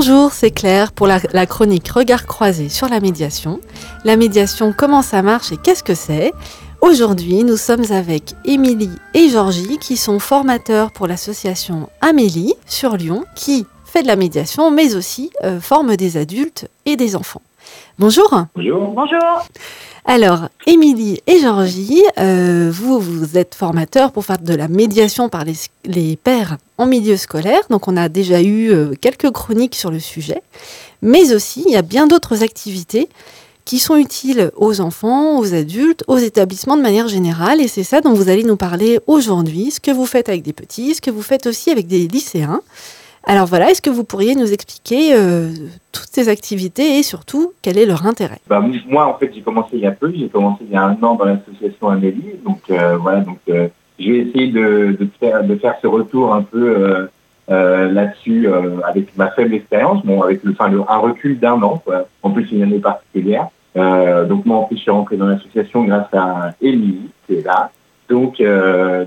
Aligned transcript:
Bonjour, 0.00 0.30
c'est 0.30 0.52
Claire 0.52 0.92
pour 0.92 1.08
la, 1.08 1.18
la 1.32 1.44
chronique 1.44 1.88
Regard 1.88 2.24
croisé 2.24 2.68
sur 2.68 2.88
la 2.88 3.00
médiation. 3.00 3.60
La 4.04 4.14
médiation, 4.14 4.72
comment 4.72 5.02
ça 5.02 5.22
marche 5.22 5.50
et 5.50 5.56
qu'est-ce 5.56 5.82
que 5.82 5.96
c'est? 5.96 6.32
Aujourd'hui, 6.80 7.42
nous 7.42 7.56
sommes 7.56 7.82
avec 7.90 8.34
Émilie 8.44 8.92
et 9.12 9.28
Georgie 9.28 9.76
qui 9.78 9.96
sont 9.96 10.20
formateurs 10.20 10.92
pour 10.92 11.08
l'association 11.08 11.90
Amélie 12.00 12.54
sur 12.64 12.96
Lyon 12.96 13.24
qui 13.34 13.66
fait 13.84 14.02
de 14.02 14.06
la 14.06 14.14
médiation 14.14 14.70
mais 14.70 14.94
aussi 14.94 15.32
euh, 15.42 15.58
forme 15.58 15.96
des 15.96 16.16
adultes 16.16 16.68
et 16.86 16.94
des 16.94 17.16
enfants. 17.16 17.42
Bonjour. 17.98 18.44
Bonjour. 18.54 18.92
Bonjour. 18.92 19.48
Alors, 20.10 20.48
Émilie 20.66 21.20
et 21.26 21.38
Georgie, 21.38 22.02
euh, 22.18 22.70
vous, 22.72 22.98
vous 22.98 23.36
êtes 23.36 23.54
formateurs 23.54 24.10
pour 24.10 24.24
faire 24.24 24.38
de 24.38 24.54
la 24.54 24.66
médiation 24.66 25.28
par 25.28 25.44
les, 25.44 25.52
les 25.84 26.16
pères 26.16 26.56
en 26.78 26.86
milieu 26.86 27.18
scolaire. 27.18 27.60
Donc, 27.68 27.88
on 27.88 27.96
a 27.98 28.08
déjà 28.08 28.40
eu 28.40 28.70
euh, 28.70 28.94
quelques 28.98 29.30
chroniques 29.30 29.74
sur 29.74 29.90
le 29.90 30.00
sujet. 30.00 30.40
Mais 31.02 31.34
aussi, 31.34 31.62
il 31.66 31.72
y 31.74 31.76
a 31.76 31.82
bien 31.82 32.06
d'autres 32.06 32.42
activités 32.42 33.10
qui 33.66 33.78
sont 33.78 33.96
utiles 33.96 34.50
aux 34.56 34.80
enfants, 34.80 35.38
aux 35.40 35.52
adultes, 35.52 36.04
aux 36.06 36.16
établissements 36.16 36.78
de 36.78 36.82
manière 36.82 37.08
générale. 37.08 37.60
Et 37.60 37.68
c'est 37.68 37.84
ça 37.84 38.00
dont 38.00 38.14
vous 38.14 38.30
allez 38.30 38.44
nous 38.44 38.56
parler 38.56 39.00
aujourd'hui, 39.08 39.72
ce 39.72 39.78
que 39.78 39.90
vous 39.90 40.06
faites 40.06 40.30
avec 40.30 40.40
des 40.40 40.54
petits, 40.54 40.94
ce 40.94 41.02
que 41.02 41.10
vous 41.10 41.20
faites 41.20 41.46
aussi 41.46 41.70
avec 41.70 41.86
des 41.86 42.08
lycéens. 42.08 42.62
Alors 43.30 43.44
voilà, 43.44 43.70
est-ce 43.70 43.82
que 43.82 43.90
vous 43.90 44.04
pourriez 44.04 44.34
nous 44.34 44.54
expliquer 44.54 45.14
euh, 45.14 45.50
toutes 45.92 46.08
ces 46.10 46.30
activités 46.30 46.98
et 46.98 47.02
surtout 47.02 47.52
quel 47.60 47.76
est 47.76 47.84
leur 47.84 48.06
intérêt? 48.06 48.38
Bah, 48.48 48.64
Moi, 48.88 49.06
en 49.06 49.18
fait, 49.18 49.30
j'ai 49.34 49.42
commencé 49.42 49.72
il 49.74 49.80
y 49.80 49.86
a 49.86 49.90
peu. 49.90 50.10
J'ai 50.16 50.30
commencé 50.30 50.64
il 50.64 50.72
y 50.72 50.76
a 50.76 50.82
un 50.82 50.96
an 51.02 51.14
dans 51.14 51.26
l'association 51.26 51.90
Amélie. 51.90 52.36
Donc 52.42 52.62
euh, 52.70 52.96
voilà, 52.96 53.20
donc 53.20 53.38
euh, 53.50 53.68
j'ai 53.98 54.20
essayé 54.20 54.46
de, 54.46 54.96
faire, 55.20 55.74
ce 55.82 55.86
retour 55.86 56.32
un 56.32 56.40
peu 56.40 57.08
là-dessus 57.48 58.48
avec 58.82 59.14
ma 59.18 59.30
faible 59.32 59.54
expérience, 59.54 60.02
bon, 60.06 60.22
avec 60.22 60.42
le, 60.42 60.54
un 60.88 60.96
recul 60.96 61.38
d'un 61.38 61.60
an. 61.60 61.82
Quoi. 61.84 62.06
En 62.22 62.30
plus, 62.30 62.50
une 62.50 62.62
année 62.62 62.78
particulière. 62.78 63.48
donc 63.74 64.46
moi, 64.46 64.56
en 64.58 64.62
plus, 64.62 64.76
je 64.76 64.82
suis 64.82 64.90
rentré 64.90 65.18
dans 65.18 65.26
l'association 65.26 65.84
grâce 65.84 66.08
à 66.14 66.54
Émilie, 66.62 67.10
qui 67.26 67.34
est 67.34 67.44
là. 67.44 67.70
Donc, 68.08 68.40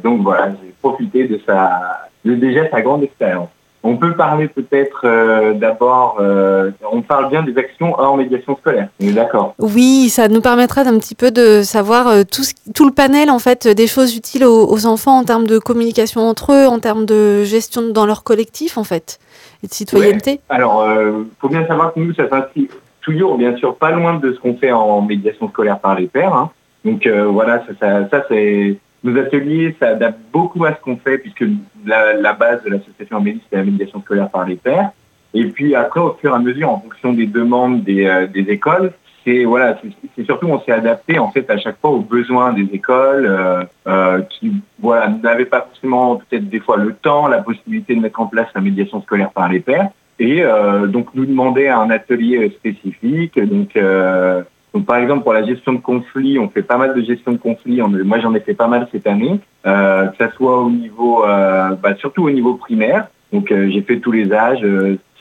donc 0.04 0.22
voilà, 0.22 0.50
j'ai 0.50 0.74
profité 0.80 1.28
de 1.28 1.40
sa, 1.44 2.10
de 2.24 2.36
déjà 2.36 2.70
sa 2.70 2.82
grande 2.82 3.02
expérience. 3.02 3.50
On 3.84 3.98
peut 3.98 4.14
parler 4.14 4.48
peut-être 4.48 5.02
euh, 5.06 5.54
d'abord, 5.54 6.18
euh, 6.20 6.70
on 6.92 7.02
parle 7.02 7.30
bien 7.30 7.42
des 7.42 7.58
actions 7.58 7.96
hors 7.98 8.16
médiation 8.16 8.56
scolaire, 8.58 8.90
on 9.02 9.08
est 9.08 9.14
d'accord? 9.14 9.56
Oui, 9.58 10.10
ça 10.10 10.28
nous 10.28 10.42
permettra 10.42 10.84
d'un 10.84 11.00
petit 11.00 11.16
peu 11.16 11.32
de 11.32 11.64
savoir 11.64 12.08
euh, 12.08 12.22
tout, 12.24 12.44
ce, 12.44 12.54
tout, 12.76 12.86
le 12.86 12.92
panel 12.92 13.32
en 13.32 13.40
fait 13.40 13.68
des 13.68 13.88
choses 13.88 14.16
utiles 14.16 14.46
aux, 14.46 14.72
aux, 14.72 14.86
enfants 14.86 15.18
en 15.18 15.24
termes 15.24 15.48
de 15.48 15.58
communication 15.58 16.22
entre 16.22 16.54
eux, 16.54 16.68
en 16.68 16.78
termes 16.78 17.06
de 17.06 17.44
gestion 17.44 17.90
dans 17.90 18.06
leur 18.06 18.24
collectif 18.24 18.78
en 18.78 18.84
fait, 18.84 19.20
et 19.64 19.68
de 19.68 19.74
citoyenneté. 19.74 20.32
Ouais. 20.32 20.40
Alors, 20.50 20.86
il 20.88 21.26
faut 21.40 21.50
bien 21.50 21.66
savoir 21.66 21.94
que 21.94 22.00
nous, 22.00 22.14
ça 22.14 22.30
s'inscrit 22.30 22.70
toujours 23.02 23.36
bien 23.36 23.58
sûr 23.58 23.76
pas 23.76 23.90
loin 23.90 24.20
de 24.20 24.32
ce 24.32 24.40
qu'on 24.40 24.56
fait 24.58 24.72
en 24.72 25.02
médiation 25.02 25.50
scolaire 25.50 25.80
par 25.80 25.96
les 25.96 26.06
pairs. 26.06 26.36
Hein. 26.36 26.52
Donc 26.86 27.08
voilà, 27.08 27.64
ça, 27.66 27.74
ça, 27.80 28.10
ça 28.10 28.26
c'est 28.30 28.78
nos 29.04 29.18
ateliers 29.20 29.76
s'adaptent 29.80 30.20
beaucoup 30.32 30.64
à 30.66 30.76
ce 30.76 30.82
qu'on 30.82 30.98
fait, 30.98 31.18
puisque 31.18 31.44
la, 31.86 32.34
base 32.34 32.64
de 32.64 32.70
l'association 32.70 33.18
Amélie, 33.18 33.42
c'est 33.50 33.58
la 33.58 33.64
médiation 33.64 34.02
scolaire 34.02 34.30
par 34.30 34.46
les 34.46 34.56
pairs. 34.56 34.92
Et 35.34 35.46
puis 35.46 35.76
après, 35.76 36.00
au 36.00 36.14
fur 36.14 36.32
et 36.32 36.36
à 36.36 36.40
mesure, 36.40 36.70
en 36.70 36.80
fonction 36.80 37.14
des 37.14 37.26
demandes 37.26 37.84
des, 37.84 38.06
euh, 38.06 38.28
écoles, 38.36 38.92
c'est 39.24 39.44
voilà, 39.44 39.80
c'est 40.16 40.26
surtout 40.26 40.48
on 40.48 40.60
s'est 40.62 40.72
adapté 40.72 41.20
en 41.20 41.30
fait 41.30 41.48
à 41.52 41.58
chaque 41.60 41.80
fois 41.80 41.92
aux 41.92 42.00
besoins 42.00 42.54
des 42.54 42.68
écoles 42.74 43.28
euh, 43.28 43.64
euh, 43.88 44.22
qui 44.22 44.52
voilà 44.80 45.10
n'avaient 45.10 45.46
pas 45.46 45.62
forcément 45.62 46.16
peut-être 46.16 46.50
des 46.50 46.60
fois 46.60 46.78
le 46.78 46.94
temps, 46.94 47.28
la 47.28 47.38
possibilité 47.38 47.96
de 47.96 48.02
mettre 48.02 48.20
en 48.20 48.26
place 48.26 48.48
la 48.56 48.62
médiation 48.62 49.00
scolaire 49.04 49.30
par 49.30 49.48
les 49.48 49.60
pairs 49.60 49.90
et 50.22 50.44
euh, 50.44 50.86
donc 50.86 51.08
nous 51.16 51.26
demander 51.26 51.68
un 51.68 51.90
atelier 51.90 52.50
spécifique. 52.52 53.40
Donc 53.40 53.76
euh, 53.76 54.44
donc, 54.74 54.86
par 54.86 54.98
exemple, 54.98 55.24
pour 55.24 55.34
la 55.34 55.44
gestion 55.44 55.74
de 55.74 55.80
conflits, 55.80 56.40
on 56.40 56.50
fait 56.50 56.62
pas 56.62 56.78
mal 56.78 56.94
de 56.94 57.02
gestion 57.02 57.34
de 57.34 57.38
conflits. 57.38 57.82
On, 57.82 57.90
moi, 57.90 58.20
j'en 58.20 58.34
ai 58.34 58.40
fait 58.40 58.54
pas 58.54 58.68
mal 58.68 58.88
cette 58.92 59.06
année, 59.06 59.40
euh, 59.66 60.08
que 60.08 60.18
ça 60.18 60.32
soit 60.32 60.62
au 60.62 60.70
niveau, 60.70 61.26
euh, 61.26 61.72
bah, 61.72 61.96
surtout 61.96 62.24
au 62.24 62.32
niveau 62.32 62.54
primaire. 62.54 63.08
Donc, 63.34 63.52
euh, 63.52 63.70
j'ai 63.70 63.82
fait 63.82 64.00
tous 64.00 64.14
les 64.14 64.32
âges, 64.32 64.66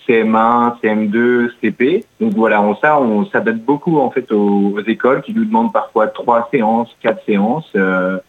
CM1, 0.07 0.81
CM2, 0.81 1.51
CP. 1.61 2.05
Donc 2.21 2.35
voilà, 2.35 2.63
on, 2.63 2.77
ça, 2.77 3.01
on 3.01 3.27
s'adapte 3.27 3.59
beaucoup 3.59 3.99
en 3.99 4.11
fait 4.11 4.33
aux, 4.33 4.81
écoles 4.87 5.23
qui 5.23 5.35
nous 5.35 5.45
demandent 5.45 5.73
parfois 5.73 6.07
trois 6.09 6.49
séances, 6.51 6.89
quatre 7.01 7.25
séances, 7.25 7.71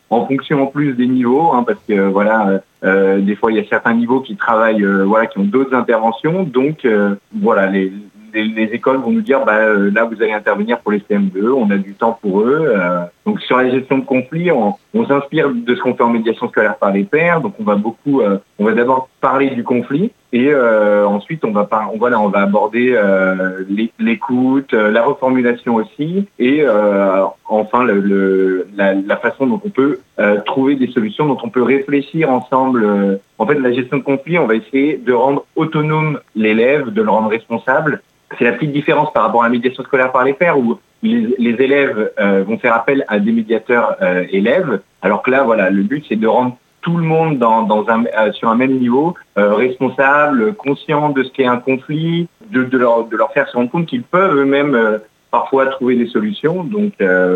en 0.10 0.26
fonction 0.28 0.64
en 0.64 0.68
plus 0.68 0.94
des 0.94 1.08
niveaux, 1.08 1.54
hein, 1.54 1.64
parce 1.66 1.80
que 1.88 2.10
voilà, 2.10 2.62
des 2.84 3.36
fois 3.36 3.52
il 3.52 3.58
y 3.58 3.60
a 3.62 3.68
certains 3.68 3.94
niveaux 3.94 4.20
qui 4.20 4.36
travaillent, 4.36 4.84
voilà, 4.84 5.26
qui 5.26 5.40
ont 5.40 5.46
d'autres 5.46 5.74
interventions. 5.74 6.44
Donc 6.44 6.86
voilà, 7.34 7.68
les 7.68 7.92
les, 8.34 8.46
les, 8.46 8.74
écoles 8.74 8.98
vont 8.98 9.12
nous 9.12 9.22
dire 9.22 9.46
bah, 9.46 9.58
euh, 9.58 9.92
là 9.92 10.06
vous 10.06 10.22
allez 10.22 10.34
intervenir 10.34 10.80
pour 10.80 10.92
les 10.92 11.00
CM2, 11.00 11.50
on 11.50 11.70
a 11.72 11.78
du 11.78 11.94
temps 11.94 12.18
pour 12.22 12.42
eux. 12.42 12.66
Euh, 12.68 13.02
donc 13.26 13.40
sur 13.42 13.58
la 13.58 13.70
gestion 13.70 14.00
de 14.00 14.06
conflits, 14.06 14.52
on, 14.52 14.76
on 14.94 15.06
s'inspire 15.06 15.50
de 15.50 15.76
ce 15.76 15.82
qu'on 15.82 15.96
fait 15.96 16.04
en 16.04 16.10
médiation 16.10 16.48
scolaire 16.50 16.78
par 16.78 16.92
les 16.92 17.04
pairs. 17.04 17.42
Donc 17.42 17.56
on 17.60 17.64
va 17.64 17.76
beaucoup, 17.76 18.22
euh, 18.22 18.38
on 18.60 18.66
va 18.66 18.74
d'abord 18.74 19.10
parler 19.22 19.52
du 19.52 19.64
conflit 19.64 20.12
et 20.34 20.50
euh, 20.50 21.06
ensuite 21.08 21.46
on 21.46 21.52
va 21.52 21.70
voilà, 21.98 22.20
on 22.20 22.30
va 22.30 22.40
aborder 22.40 22.94
euh, 22.94 23.64
l'écoute, 24.00 24.74
la 24.74 25.04
reformulation 25.04 25.76
aussi 25.76 26.28
et 26.40 26.66
enfin 27.48 27.86
la, 27.86 29.18
façon 29.18 29.48
dont 29.48 29.62
on 29.64 29.70
peut 29.70 30.00
trouver 30.46 30.76
des 30.76 30.88
solutions, 30.88 31.28
dont 31.28 31.38
on 31.44 31.50
peut 31.50 31.64
réfléchir 31.64 32.32
ensemble. 32.32 33.20
En 33.38 33.46
fait, 33.46 33.56
la 33.56 33.72
gestion 33.72 33.98
de 33.98 34.04
conflit, 34.04 34.38
on 34.40 34.48
va 34.48 34.56
essayer 34.56 34.98
de 34.98 35.14
rendre 35.14 35.46
autonome 35.56 36.20
l'élève, 36.36 36.90
de 36.90 37.02
le 37.02 37.10
rendre 37.10 37.30
responsable 37.30 38.02
c'est 38.38 38.46
la 38.46 38.54
petite 38.54 38.72
différence 38.72 39.12
par 39.14 39.24
rapport 39.24 39.44
à 39.44 39.48
la 39.48 39.52
médiation 39.52 39.84
scolaire 39.84 40.12
par 40.12 40.24
les 40.24 40.34
pairs 40.34 40.58
où 40.58 40.80
les, 41.04 41.36
les 41.38 41.64
élèves 41.64 42.12
euh, 42.20 42.44
vont 42.44 42.58
faire 42.58 42.74
appel 42.74 43.06
à 43.08 43.20
des 43.20 43.32
médiateurs 43.32 43.98
euh, 44.02 44.26
élèves, 44.32 44.82
alors 45.02 45.22
que 45.22 45.32
là, 45.32 45.44
voilà, 45.44 45.70
le 45.70 45.84
but 45.84 46.06
c'est 46.08 46.16
de 46.16 46.28
rendre 46.28 46.58
tout 46.82 46.98
le 46.98 47.04
monde 47.04 47.44
euh, 47.44 48.32
sur 48.34 48.50
un 48.50 48.56
même 48.56 48.78
niveau, 48.80 49.16
responsable, 49.36 50.54
conscient 50.56 51.10
de 51.10 51.24
ce 51.24 51.32
qu'est 51.32 51.46
un 51.46 51.58
conflit, 51.58 52.28
de, 52.50 52.78
leur, 52.78 53.06
de 53.06 53.16
leur 53.16 53.32
faire 53.32 53.48
se 53.48 53.56
rendre 53.56 53.70
compte 53.70 53.86
qu'ils 53.86 54.04
peuvent 54.04 54.36
eux-mêmes 54.38 55.00
parfois 55.30 55.68
trouver 55.68 55.96
des 55.96 56.08
solutions. 56.08 56.64
Donc 56.64 56.94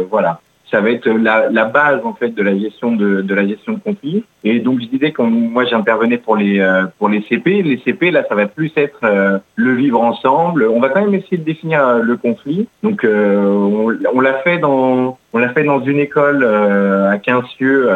voilà 0.10 0.40
ça 0.72 0.81
va 0.81 0.90
être 0.90 1.08
la, 1.08 1.50
la, 1.50 1.66
base 1.66 2.02
en 2.03 2.14
fait 2.14 2.30
de 2.30 2.42
la 2.42 2.58
gestion 2.58 2.92
de, 2.92 3.22
de 3.22 3.34
la 3.34 3.48
gestion 3.48 3.74
de 3.74 3.80
conflit. 3.80 4.24
Et 4.44 4.59
donc 4.59 4.81
je 4.81 4.88
disais 4.88 5.12
quand 5.12 5.26
moi 5.26 5.66
j'intervenais 5.66 6.18
pour 6.18 6.36
les 6.36 6.59
euh, 6.59 6.86
pour 6.98 7.09
les 7.09 7.22
CP, 7.22 7.62
les 7.62 7.78
CP 7.78 8.12
là 8.12 8.24
ça 8.28 8.36
va 8.36 8.48
plus 8.48 8.72
être 8.76 9.00
euh, 9.03 9.38
le 9.56 9.74
vivre 9.74 10.02
ensemble. 10.02 10.68
On 10.70 10.80
va 10.80 10.90
quand 10.90 11.02
même 11.02 11.14
essayer 11.14 11.38
de 11.38 11.44
définir 11.44 11.86
euh, 11.86 12.00
le 12.02 12.18
conflit. 12.18 12.68
Donc 12.84 13.03
euh, 13.03 13.46
on, 13.46 13.96
on 14.14 14.20
l'a 14.20 14.34
fait 14.40 14.58
dans 14.58 15.18
on 15.34 15.38
l'a 15.38 15.50
fait 15.50 15.64
dans 15.64 15.81
une 15.84 16.00
école 16.00 16.44
euh, 16.44 17.12
à 17.12 17.18
Quincieux 17.18 17.90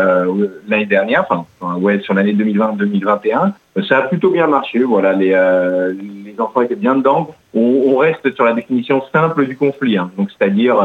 l'année 0.68 0.86
dernière, 0.86 1.25
enfin 1.30 1.75
ouais 1.78 2.00
sur 2.01 2.13
l'année 2.13 2.34
2020-2021. 2.34 3.51
Ça 3.88 3.97
a 3.97 4.01
plutôt 4.03 4.30
bien 4.30 4.47
marché. 4.47 4.80
Voilà 4.84 5.13
les 5.13 5.30
les 5.30 6.40
enfants 6.40 6.62
étaient 6.62 6.75
bien 6.75 6.96
dedans. 6.96 7.31
On, 7.54 7.98
reste 7.98 8.34
sur 8.36 8.46
la 8.46 8.54
définition 8.54 9.02
simple 9.12 9.46
du 9.46 9.58
conflit, 9.58 9.98
hein. 9.98 10.12
donc 10.18 10.30
c'est-à-dire 10.32 10.78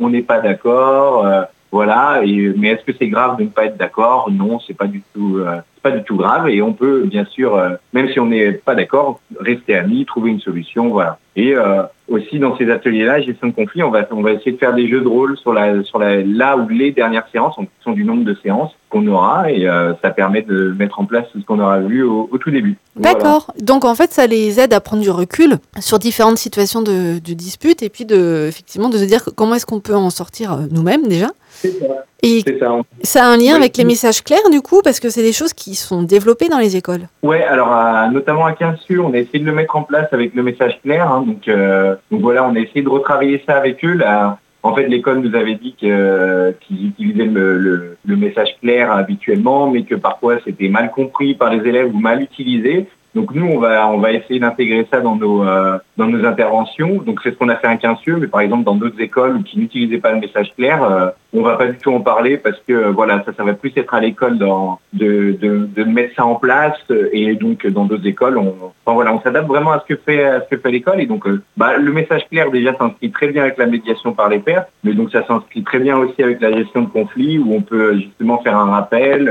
on 0.00 0.10
n'est 0.10 0.22
pas 0.22 0.40
d'accord. 0.40 1.26
Voilà. 1.72 2.20
Et, 2.24 2.52
mais 2.56 2.68
est-ce 2.68 2.84
que 2.84 2.92
c'est 2.98 3.08
grave 3.08 3.38
de 3.38 3.44
ne 3.44 3.48
pas 3.48 3.64
être 3.64 3.76
d'accord? 3.76 4.30
Non, 4.30 4.60
c'est 4.60 4.74
pas 4.74 4.86
du 4.86 5.02
tout, 5.14 5.42
pas 5.82 5.90
du 5.90 6.02
tout 6.02 6.16
grave. 6.16 6.48
Et 6.48 6.62
on 6.62 6.72
peut 6.72 7.02
bien 7.04 7.24
sûr, 7.24 7.56
euh, 7.56 7.70
même 7.92 8.08
si 8.10 8.20
on 8.20 8.26
n'est 8.26 8.52
pas 8.52 8.74
d'accord, 8.74 9.20
rester 9.38 9.76
amis, 9.76 10.04
trouver 10.06 10.30
une 10.30 10.40
solution. 10.40 10.88
Voilà. 10.88 11.18
Et 11.36 11.54
euh, 11.54 11.82
aussi 12.08 12.38
dans 12.38 12.56
ces 12.56 12.70
ateliers-là, 12.70 13.20
gestion 13.20 13.48
de 13.48 13.52
conflit, 13.52 13.82
on 13.82 13.90
va 13.90 14.06
on 14.10 14.20
va 14.20 14.32
essayer 14.32 14.52
de 14.52 14.58
faire 14.58 14.74
des 14.74 14.88
jeux 14.88 15.00
de 15.00 15.08
rôle 15.08 15.36
sur 15.38 15.52
la 15.52 15.82
sur 15.84 15.98
la 15.98 16.22
là 16.22 16.56
ou 16.56 16.68
les 16.68 16.90
dernières 16.90 17.26
séances 17.30 17.54
en 17.56 17.66
fonction 17.66 17.92
du 17.92 18.04
nombre 18.04 18.24
de 18.24 18.36
séances 18.42 18.72
qu'on 18.88 19.06
aura 19.06 19.52
et 19.52 19.68
euh, 19.68 19.92
ça 20.02 20.10
permet 20.10 20.42
de 20.42 20.74
mettre 20.76 20.98
en 20.98 21.04
place 21.04 21.26
ce 21.32 21.38
qu'on 21.44 21.60
aura 21.60 21.78
vu 21.78 22.02
au, 22.02 22.28
tout 22.40 22.50
début. 22.50 22.76
D'accord. 22.96 23.52
Donc 23.60 23.84
en 23.84 23.94
fait, 23.94 24.12
ça 24.12 24.26
les 24.26 24.58
aide 24.58 24.72
à 24.72 24.80
prendre 24.80 25.02
du 25.02 25.10
recul 25.10 25.58
sur 25.78 26.00
différentes 26.00 26.38
situations 26.38 26.82
de, 26.82 27.20
de 27.20 27.32
dispute 27.32 27.82
et 27.84 27.88
puis 27.88 28.04
de 28.04 28.46
effectivement 28.48 28.88
de 28.88 28.98
se 28.98 29.04
dire 29.04 29.22
comment 29.36 29.54
est-ce 29.54 29.66
qu'on 29.66 29.80
peut 29.80 29.94
en 29.94 30.10
sortir 30.10 30.58
nous-mêmes 30.72 31.06
déjà. 31.06 31.28
Ça. 31.68 32.04
Et 32.22 32.42
ça. 32.58 32.80
ça. 33.02 33.24
a 33.24 33.28
un 33.28 33.36
lien 33.36 33.52
oui. 33.52 33.60
avec 33.60 33.76
les 33.76 33.84
messages 33.84 34.22
clairs 34.22 34.48
du 34.50 34.60
coup 34.60 34.80
parce 34.82 35.00
que 35.00 35.10
c'est 35.10 35.22
des 35.22 35.32
choses 35.32 35.52
qui 35.52 35.74
sont 35.74 36.02
développées 36.02 36.48
dans 36.48 36.58
les 36.58 36.76
écoles. 36.76 37.08
Ouais, 37.22 37.42
alors 37.42 37.72
à, 37.72 38.08
notamment 38.08 38.46
à 38.46 38.52
Quinçu, 38.52 38.98
on 38.98 39.12
a 39.12 39.18
essayé 39.18 39.38
de 39.38 39.46
le 39.46 39.52
mettre 39.52 39.76
en 39.76 39.82
place 39.82 40.08
avec 40.12 40.34
le 40.34 40.42
message 40.42 40.78
clair. 40.82 41.10
Hein, 41.10 41.24
donc, 41.26 41.48
euh, 41.48 41.94
donc 42.10 42.20
voilà, 42.20 42.44
on 42.44 42.54
a 42.54 42.58
essayé 42.58 42.82
de 42.82 42.88
retravailler 42.88 43.42
ça 43.46 43.56
avec 43.56 43.84
eux. 43.84 43.94
Là, 43.94 44.38
en 44.62 44.74
fait, 44.74 44.88
l'école 44.88 45.20
nous 45.20 45.34
avait 45.34 45.54
dit 45.54 45.74
qu'ils 45.78 45.90
euh, 45.90 46.52
qu 46.60 46.74
utilisaient 46.74 47.24
le, 47.24 47.58
le, 47.58 47.96
le, 48.04 48.16
message 48.16 48.56
clair 48.60 48.92
habituellement, 48.92 49.70
mais 49.70 49.82
que 49.82 49.94
parfois 49.94 50.36
c'était 50.44 50.68
mal 50.68 50.90
compris 50.90 51.34
par 51.34 51.50
les 51.50 51.66
élèves 51.66 51.94
ou 51.94 51.98
mal 51.98 52.22
utilisé. 52.22 52.86
Donc 53.14 53.34
nous, 53.34 53.46
on 53.46 53.58
va, 53.58 53.88
on 53.88 53.98
va 53.98 54.12
essayer 54.12 54.38
d'intégrer 54.38 54.86
ça 54.90 55.00
dans 55.00 55.16
nos, 55.16 55.42
euh, 55.42 55.78
dans 55.96 56.06
nos 56.06 56.24
interventions. 56.24 57.02
Donc 57.02 57.20
c'est 57.22 57.32
ce 57.32 57.36
qu'on 57.36 57.48
a 57.48 57.56
fait 57.56 57.66
à 57.66 57.76
Quincieux, 57.76 58.16
mais 58.20 58.28
par 58.28 58.40
exemple 58.40 58.64
dans 58.64 58.76
d'autres 58.76 59.00
écoles 59.00 59.42
qui 59.42 59.58
n'utilisaient 59.58 59.98
pas 59.98 60.12
le 60.12 60.20
message 60.20 60.52
clair, 60.56 60.82
euh, 60.82 61.08
on 61.32 61.42
va 61.42 61.56
pas 61.56 61.66
du 61.66 61.78
tout 61.78 61.92
en 61.92 62.00
parler 62.00 62.36
parce 62.36 62.58
que 62.66 62.72
euh, 62.72 62.90
voilà, 62.90 63.22
ça, 63.24 63.32
ça 63.36 63.42
va 63.42 63.54
plus 63.54 63.72
être 63.76 63.94
à 63.94 64.00
l'école 64.00 64.38
de, 64.38 64.46
de, 64.92 65.68
de, 65.74 65.84
mettre 65.84 66.14
ça 66.14 66.24
en 66.24 66.36
place. 66.36 66.78
Et 67.12 67.34
donc 67.34 67.66
dans 67.66 67.84
d'autres 67.84 68.06
écoles, 68.06 68.38
on, 68.38 68.54
enfin, 68.84 68.94
voilà, 68.94 69.12
on 69.12 69.20
s'adapte 69.20 69.48
vraiment 69.48 69.72
à 69.72 69.80
ce 69.80 69.92
que 69.92 70.00
fait, 70.00 70.24
à 70.24 70.42
ce 70.42 70.48
que 70.48 70.56
fait 70.56 70.70
l'école. 70.70 71.00
Et 71.00 71.06
donc 71.06 71.26
bah, 71.56 71.78
le 71.78 71.92
message 71.92 72.28
clair 72.30 72.50
déjà 72.52 72.76
s'inscrit 72.76 73.10
très 73.10 73.28
bien 73.28 73.42
avec 73.42 73.58
la 73.58 73.66
médiation 73.66 74.12
par 74.12 74.28
les 74.28 74.38
pairs, 74.38 74.66
mais 74.84 74.92
donc 74.92 75.10
ça 75.10 75.26
s'inscrit 75.26 75.64
très 75.64 75.80
bien 75.80 75.98
aussi 75.98 76.22
avec 76.22 76.40
la 76.40 76.52
gestion 76.52 76.82
de 76.82 76.88
conflits 76.88 77.38
où 77.38 77.54
on 77.54 77.62
peut 77.62 77.96
justement 77.96 78.38
faire 78.38 78.56
un 78.56 78.70
rappel 78.70 79.28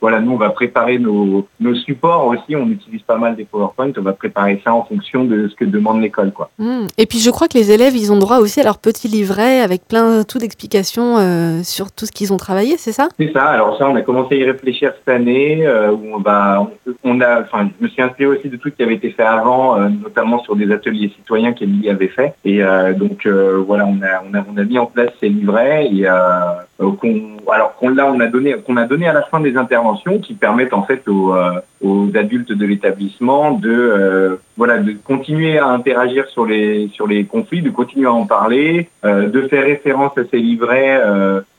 voilà, 0.00 0.20
nous, 0.20 0.32
on 0.32 0.36
va 0.36 0.50
préparer 0.50 0.98
nos, 0.98 1.46
nos 1.60 1.74
supports 1.74 2.26
aussi. 2.26 2.56
On 2.56 2.66
utilise 2.68 3.02
pas 3.02 3.18
mal 3.18 3.36
des 3.36 3.44
PowerPoint. 3.44 3.92
On 3.98 4.02
va 4.02 4.12
préparer 4.12 4.60
ça 4.64 4.72
en 4.72 4.84
fonction 4.84 5.24
de 5.24 5.48
ce 5.48 5.54
que 5.54 5.64
demande 5.64 6.00
l'école, 6.00 6.32
quoi. 6.32 6.50
Mmh. 6.58 6.86
Et 6.96 7.06
puis, 7.06 7.18
je 7.18 7.30
crois 7.30 7.48
que 7.48 7.58
les 7.58 7.70
élèves, 7.70 7.94
ils 7.96 8.10
ont 8.10 8.16
droit 8.16 8.38
aussi 8.38 8.60
à 8.60 8.64
leur 8.64 8.78
petit 8.78 9.08
livret 9.08 9.60
avec 9.60 9.86
plein 9.86 10.22
tout 10.24 10.38
d'explications 10.38 11.18
euh, 11.18 11.62
sur 11.62 11.92
tout 11.92 12.06
ce 12.06 12.12
qu'ils 12.12 12.32
ont 12.32 12.38
travaillé, 12.38 12.76
c'est 12.78 12.92
ça? 12.92 13.08
C'est 13.18 13.32
ça. 13.32 13.44
Alors 13.44 13.76
ça, 13.78 13.88
on 13.88 13.96
a 13.96 14.02
commencé 14.02 14.36
à 14.36 14.38
y 14.38 14.44
réfléchir 14.44 14.92
cette 14.96 15.14
année. 15.14 15.66
Euh, 15.66 15.90
où 15.90 16.14
on 16.14 16.18
va, 16.18 16.66
on, 17.04 17.20
a, 17.20 17.42
enfin, 17.42 17.68
je 17.78 17.84
me 17.84 17.88
suis 17.88 18.00
inspiré 18.00 18.26
aussi 18.26 18.48
de 18.48 18.56
tout 18.56 18.70
ce 18.70 18.74
qui 18.74 18.82
avait 18.82 18.94
été 18.94 19.10
fait 19.10 19.22
avant, 19.22 19.78
euh, 19.78 19.88
notamment 19.88 20.42
sur 20.42 20.56
des 20.56 20.70
ateliers 20.72 21.12
citoyens 21.14 21.52
qu'Emilie 21.52 21.90
avait 21.90 22.08
fait. 22.08 22.34
Et 22.44 22.62
donc, 22.96 23.26
voilà, 23.26 23.86
on 23.86 24.00
a, 24.02 24.22
on 24.28 24.34
a, 24.34 24.44
on 24.52 24.56
a 24.56 24.64
mis 24.64 24.78
en 24.78 24.86
place 24.86 25.10
ces 25.20 25.28
livrets 25.28 25.88
et 25.92 26.06
alors 26.06 26.96
qu'on 26.96 27.88
là, 27.88 28.06
on 28.06 28.20
a 28.20 28.26
donné, 28.26 28.54
qu'on 28.64 28.76
a 28.76 28.86
donné 28.86 29.08
à 29.08 29.12
la 29.12 29.22
fin 29.22 29.40
des 29.40 29.56
interventions 29.56 29.89
qui 30.22 30.34
permettent 30.34 30.72
en 30.72 30.82
fait 30.82 31.06
aux, 31.08 31.34
euh, 31.34 32.10
adultes 32.14 32.52
de 32.52 32.66
l'établissement 32.66 33.52
de 33.52 33.70
euh, 33.70 34.36
voilà 34.56 34.78
de 34.78 34.92
continuer 34.92 35.58
à 35.58 35.66
interagir 35.66 36.26
sur 36.28 36.44
les 36.44 36.88
sur 36.88 37.06
les 37.06 37.24
conflits, 37.24 37.62
de 37.62 37.70
continuer 37.70 38.06
à 38.06 38.12
en 38.12 38.26
parler, 38.26 38.88
euh, 39.04 39.28
de 39.28 39.42
faire 39.48 39.64
référence 39.64 40.16
à 40.18 40.22
ces 40.30 40.38
livrets 40.38 41.00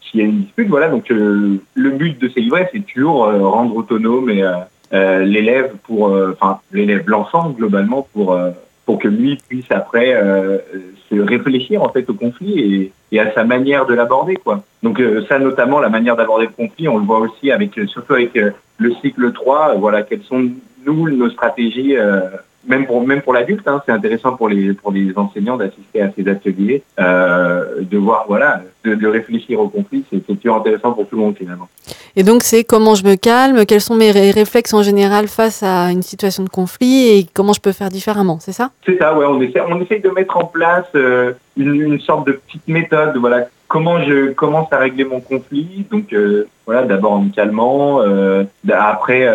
s'il 0.01 0.19
y 0.19 0.23
a 0.23 0.25
une 0.25 0.41
dispute. 0.41 0.67
Voilà, 0.67 0.89
donc 0.89 1.09
le 1.09 1.89
but 1.89 2.19
de 2.19 2.29
ces 2.29 2.41
livrets, 2.41 2.69
c'est 2.73 2.85
toujours 2.85 3.25
rendre 3.25 3.75
autonome 3.75 4.29
l'élève 4.91 5.71
pour, 5.83 6.17
enfin 6.31 6.59
l'élève, 6.71 7.03
l'enfant 7.07 7.49
globalement 7.49 8.07
pour 8.13 8.37
pour 8.85 8.99
que 8.99 9.07
lui 9.07 9.37
puisse 9.47 9.71
après 9.71 10.13
se 11.09 11.15
réfléchir 11.15 11.81
en 11.81 11.89
fait 11.89 12.09
au 12.09 12.13
conflit 12.13 12.59
et, 12.59 12.91
et 13.11 13.19
à 13.19 13.33
sa 13.33 13.43
manière 13.43 13.85
de 13.85 13.93
l'aborder 13.93 14.35
quoi. 14.35 14.63
Donc 14.83 14.99
euh, 14.99 15.25
ça 15.27 15.39
notamment 15.39 15.79
la 15.79 15.89
manière 15.89 16.15
d'aborder 16.15 16.45
le 16.45 16.51
conflit, 16.51 16.87
on 16.87 16.97
le 16.97 17.05
voit 17.05 17.19
aussi 17.19 17.51
avec 17.51 17.79
surtout 17.87 18.13
avec 18.13 18.35
euh, 18.37 18.51
le 18.77 18.93
cycle 18.95 19.31
3, 19.31 19.75
voilà 19.75 20.03
quelles 20.03 20.23
sont 20.23 20.49
nous 20.85 21.09
nos 21.09 21.29
stratégies 21.29 21.95
même 22.65 22.85
pour 22.85 23.05
même 23.05 23.21
pour 23.21 23.33
l'adulte, 23.33 23.67
hein, 23.67 23.81
c'est 23.85 23.91
intéressant 23.91 24.33
pour 24.33 24.49
les 24.49 24.73
pour 24.73 24.91
les 24.91 25.13
enseignants 25.15 25.57
d'assister 25.57 26.01
à 26.01 26.11
ces 26.15 26.27
ateliers, 26.27 26.83
euh, 26.99 27.81
de 27.81 27.97
voir 27.97 28.25
voilà, 28.27 28.61
de, 28.83 28.95
de 28.95 29.07
réfléchir 29.07 29.59
au 29.59 29.67
conflit, 29.67 30.03
c'est 30.11 30.25
toujours 30.39 30.57
intéressant 30.57 30.93
pour 30.93 31.07
tout 31.07 31.15
le 31.15 31.21
monde 31.21 31.37
finalement. 31.37 31.67
Et 32.15 32.23
donc 32.23 32.43
c'est 32.43 32.63
comment 32.63 32.95
je 32.95 33.05
me 33.05 33.15
calme, 33.15 33.65
quels 33.65 33.81
sont 33.81 33.95
mes 33.95 34.11
réflexes 34.11 34.73
en 34.73 34.83
général 34.83 35.27
face 35.27 35.63
à 35.63 35.91
une 35.91 36.01
situation 36.01 36.43
de 36.43 36.49
conflit 36.49 37.07
et 37.09 37.27
comment 37.33 37.53
je 37.53 37.61
peux 37.61 37.71
faire 37.71 37.89
différemment, 37.89 38.39
c'est 38.39 38.51
ça? 38.51 38.71
C'est 38.85 38.97
ça, 38.97 39.15
ouais. 39.17 39.25
On 39.25 39.41
essaie 39.41 39.61
on 39.61 39.79
essaye 39.81 40.01
de 40.01 40.09
mettre 40.09 40.37
en 40.37 40.45
place 40.45 40.85
euh, 40.95 41.33
une, 41.57 41.75
une, 41.75 41.99
sorte 41.99 42.27
de 42.27 42.33
petite 42.33 42.67
méthode, 42.67 43.17
voilà. 43.17 43.47
Comment 43.67 44.03
je 44.03 44.31
commence 44.33 44.67
à 44.73 44.77
régler 44.77 45.05
mon 45.05 45.21
conflit 45.21 45.85
Donc 45.89 46.11
euh, 46.11 46.47
voilà, 46.65 46.83
d'abord 46.83 47.13
en 47.13 47.21
me 47.21 47.33
calmant, 47.33 48.01
euh, 48.01 48.43
après 48.69 49.25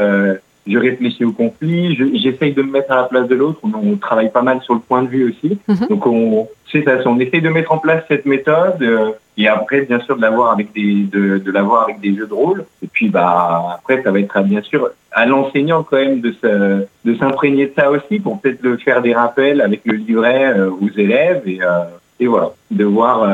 je 0.66 0.78
réfléchis 0.78 1.24
au 1.24 1.32
conflit, 1.32 1.96
j'essaye 2.14 2.52
de 2.52 2.62
me 2.62 2.72
mettre 2.72 2.92
à 2.92 2.96
la 2.96 3.02
place 3.04 3.28
de 3.28 3.34
l'autre. 3.34 3.60
On, 3.62 3.96
travaille 3.96 4.30
pas 4.30 4.42
mal 4.42 4.60
sur 4.62 4.74
le 4.74 4.80
point 4.80 5.02
de 5.02 5.08
vue 5.08 5.30
aussi. 5.30 5.58
Mhm. 5.68 5.86
Donc 5.88 6.06
on, 6.06 6.48
c'est 6.70 6.82
ça, 6.82 6.98
on 7.06 7.18
essaye 7.18 7.40
de 7.40 7.48
mettre 7.48 7.72
en 7.72 7.78
place 7.78 8.04
cette 8.08 8.26
méthode 8.26 8.82
euh, 8.82 9.10
et 9.38 9.48
après 9.48 9.82
bien 9.82 10.00
sûr 10.00 10.16
de 10.16 10.22
l'avoir 10.22 10.52
avec 10.52 10.72
des 10.72 11.04
de, 11.04 11.38
de 11.38 11.50
l'avoir 11.50 11.84
avec 11.84 12.00
des 12.00 12.14
jeux 12.14 12.26
de 12.26 12.34
rôle. 12.34 12.64
Et 12.82 12.88
puis 12.88 13.08
bah 13.08 13.76
après 13.76 14.02
ça 14.02 14.10
va 14.10 14.20
être 14.20 14.40
bien 14.42 14.62
sûr 14.62 14.90
à 15.12 15.26
l'enseignant 15.26 15.82
quand 15.82 15.96
même 15.96 16.20
de 16.20 16.32
se, 16.32 16.86
de 17.04 17.14
s'imprégner 17.16 17.66
de 17.66 17.72
ça 17.76 17.90
aussi 17.90 18.18
pour 18.18 18.40
peut-être 18.40 18.76
faire 18.82 19.02
des 19.02 19.14
rappels 19.14 19.60
avec 19.60 19.82
le 19.84 19.94
livret 19.94 20.52
euh, 20.56 20.70
aux 20.70 20.90
élèves 20.96 21.42
et 21.46 21.60
euh, 21.62 21.84
et 22.18 22.26
voilà 22.26 22.52
de 22.70 22.84
voir 22.84 23.24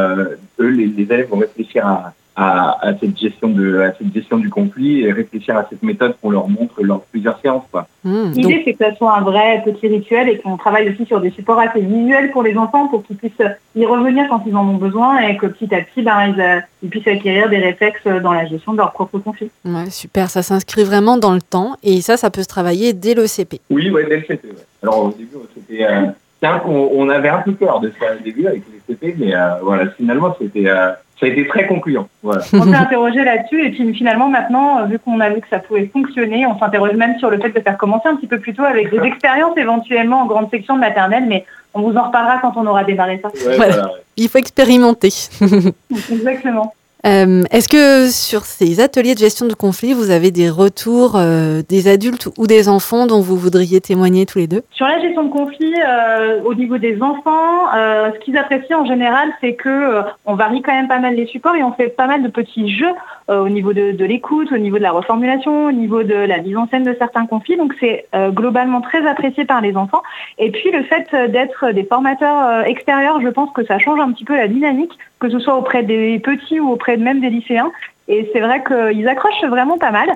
eux 0.58 0.68
les, 0.68 0.86
les 0.86 1.02
élèves 1.04 1.28
vont 1.28 1.38
réfléchir 1.38 1.86
à 1.86 2.12
à, 2.36 2.88
à, 2.88 2.98
cette 2.98 3.18
gestion 3.18 3.48
de 3.48 3.80
à 3.80 3.92
cette 3.92 4.12
gestion 4.12 4.38
du 4.38 4.48
conflit 4.48 5.02
et 5.02 5.12
réfléchir 5.12 5.56
à 5.56 5.66
cette 5.68 5.82
méthode 5.82 6.14
qu'on 6.20 6.30
leur 6.30 6.48
montre 6.48 6.82
lors 6.82 6.98
de 6.98 7.04
plusieurs 7.10 7.38
séances. 7.40 7.64
Mmh, 8.04 8.30
L'idée 8.32 8.62
c'est 8.64 8.72
que 8.72 8.84
ça 8.84 8.94
soit 8.96 9.16
un 9.16 9.20
vrai 9.20 9.62
petit 9.64 9.86
rituel 9.88 10.28
et 10.28 10.38
qu'on 10.38 10.56
travaille 10.56 10.88
aussi 10.88 11.04
sur 11.04 11.20
des 11.20 11.30
supports 11.30 11.60
assez 11.60 11.80
visuels 11.80 12.30
pour 12.30 12.42
les 12.42 12.56
enfants 12.56 12.88
pour 12.88 13.04
qu'ils 13.04 13.16
puissent 13.16 13.32
y 13.76 13.84
revenir 13.84 14.26
quand 14.28 14.42
ils 14.46 14.56
en 14.56 14.66
ont 14.66 14.76
besoin 14.76 15.20
et 15.20 15.36
que 15.36 15.46
petit 15.46 15.74
à 15.74 15.82
petit 15.82 16.02
ben, 16.02 16.34
ils, 16.34 16.40
euh, 16.40 16.60
ils 16.82 16.88
puissent 16.88 17.06
acquérir 17.06 17.48
des 17.50 17.58
réflexes 17.58 18.06
dans 18.22 18.32
la 18.32 18.46
gestion 18.46 18.72
de 18.72 18.78
leur 18.78 18.92
propre 18.92 19.18
conflit. 19.18 19.50
Ouais, 19.64 19.90
super, 19.90 20.30
ça 20.30 20.42
s'inscrit 20.42 20.84
vraiment 20.84 21.18
dans 21.18 21.34
le 21.34 21.42
temps 21.42 21.76
et 21.82 22.00
ça 22.00 22.16
ça 22.16 22.30
peut 22.30 22.42
se 22.42 22.48
travailler 22.48 22.92
dès 22.92 23.14
le 23.14 23.26
CP. 23.26 23.60
Oui, 23.70 23.90
ouais, 23.90 24.06
dès 24.08 24.16
le 24.16 24.24
CP. 24.24 24.48
Ouais. 24.48 24.54
Alors 24.82 25.04
au 25.04 25.10
début 25.10 25.36
c'était 25.54 25.84
euh, 25.84 26.06
on, 26.42 26.90
on, 26.94 27.08
avait 27.08 27.28
un 27.28 27.38
peu 27.38 27.52
peur 27.52 27.80
de 27.80 27.92
ça 28.00 28.06
au 28.18 28.22
début 28.22 28.46
avec 28.46 28.62
les 28.72 28.94
CP 28.94 29.16
mais 29.18 29.34
euh, 29.34 29.54
voilà 29.62 29.90
finalement 29.90 30.34
c'était 30.40 30.68
euh, 30.68 30.92
ça 31.22 31.26
a 31.26 31.28
été 31.28 31.46
très 31.46 31.68
concluant. 31.68 32.08
Voilà. 32.24 32.42
On 32.52 32.64
s'est 32.64 32.74
interrogé 32.74 33.22
là-dessus 33.22 33.64
et 33.64 33.70
puis 33.70 33.94
finalement 33.94 34.28
maintenant, 34.28 34.80
euh, 34.80 34.86
vu 34.86 34.98
qu'on 34.98 35.20
a 35.20 35.30
vu 35.30 35.40
que 35.40 35.46
ça 35.48 35.60
pouvait 35.60 35.86
fonctionner, 35.86 36.46
on 36.46 36.58
s'interroge 36.58 36.94
même 36.94 37.16
sur 37.20 37.30
le 37.30 37.38
fait 37.38 37.50
de 37.50 37.60
faire 37.60 37.78
commencer 37.78 38.08
un 38.08 38.16
petit 38.16 38.26
peu 38.26 38.40
plus 38.40 38.54
tôt 38.54 38.64
avec 38.64 38.90
des 38.90 38.98
expériences 39.06 39.56
éventuellement 39.56 40.22
en 40.22 40.26
grande 40.26 40.50
section 40.50 40.74
de 40.74 40.80
maternelle, 40.80 41.26
mais 41.28 41.44
on 41.74 41.82
vous 41.82 41.96
en 41.96 42.08
reparlera 42.08 42.38
quand 42.38 42.54
on 42.56 42.66
aura 42.66 42.82
démarré 42.82 43.22
ça. 43.22 43.28
Ouais, 43.28 43.56
voilà. 43.56 43.92
Il 44.16 44.28
faut 44.28 44.38
expérimenter. 44.38 45.10
Exactement. 46.10 46.74
Euh, 47.04 47.42
Est-ce 47.50 47.68
que 47.68 48.08
sur 48.08 48.44
ces 48.44 48.80
ateliers 48.80 49.14
de 49.14 49.18
gestion 49.18 49.46
de 49.46 49.54
conflits, 49.54 49.92
vous 49.92 50.10
avez 50.10 50.30
des 50.30 50.48
retours 50.48 51.16
euh, 51.16 51.62
des 51.68 51.88
adultes 51.88 52.28
ou 52.38 52.46
des 52.46 52.68
enfants 52.68 53.06
dont 53.06 53.20
vous 53.20 53.36
voudriez 53.36 53.80
témoigner 53.80 54.24
tous 54.24 54.38
les 54.38 54.46
deux? 54.46 54.62
Sur 54.70 54.86
la 54.86 55.00
gestion 55.00 55.24
de 55.24 55.30
conflits, 55.30 55.74
euh, 55.84 56.40
au 56.44 56.54
niveau 56.54 56.78
des 56.78 57.02
enfants, 57.02 57.74
euh, 57.74 58.10
ce 58.14 58.18
qu'ils 58.20 58.36
apprécient 58.36 58.80
en 58.80 58.86
général, 58.86 59.30
c'est 59.40 59.54
que 59.54 60.02
on 60.26 60.34
varie 60.34 60.62
quand 60.62 60.72
même 60.72 60.88
pas 60.88 61.00
mal 61.00 61.14
les 61.14 61.26
supports 61.26 61.56
et 61.56 61.62
on 61.64 61.72
fait 61.72 61.88
pas 61.88 62.06
mal 62.06 62.22
de 62.22 62.28
petits 62.28 62.70
jeux 62.70 62.94
au 63.28 63.48
niveau 63.48 63.72
de, 63.72 63.92
de 63.92 64.04
l'écoute, 64.04 64.52
au 64.52 64.58
niveau 64.58 64.78
de 64.78 64.82
la 64.82 64.90
reformulation, 64.90 65.66
au 65.66 65.72
niveau 65.72 66.02
de 66.02 66.14
la 66.14 66.38
mise 66.38 66.56
en 66.56 66.68
scène 66.68 66.82
de 66.82 66.94
certains 66.98 67.26
conflits. 67.26 67.56
Donc 67.56 67.74
c'est 67.80 68.06
globalement 68.30 68.80
très 68.80 69.06
apprécié 69.06 69.44
par 69.44 69.60
les 69.60 69.76
enfants. 69.76 70.02
Et 70.38 70.50
puis 70.50 70.70
le 70.70 70.82
fait 70.84 71.08
d'être 71.30 71.72
des 71.72 71.84
formateurs 71.84 72.66
extérieurs, 72.66 73.20
je 73.20 73.28
pense 73.28 73.50
que 73.52 73.64
ça 73.64 73.78
change 73.78 74.00
un 74.00 74.12
petit 74.12 74.24
peu 74.24 74.36
la 74.36 74.48
dynamique, 74.48 74.98
que 75.22 75.30
ce 75.30 75.38
soit 75.38 75.54
auprès 75.54 75.84
des 75.84 76.18
petits 76.18 76.58
ou 76.58 76.72
auprès 76.72 76.96
même 76.96 77.20
des 77.20 77.30
lycéens. 77.30 77.70
Et 78.08 78.28
c'est 78.32 78.40
vrai 78.40 78.64
qu'ils 78.64 79.08
accrochent 79.08 79.44
vraiment 79.44 79.78
pas 79.78 79.92
mal. 79.92 80.10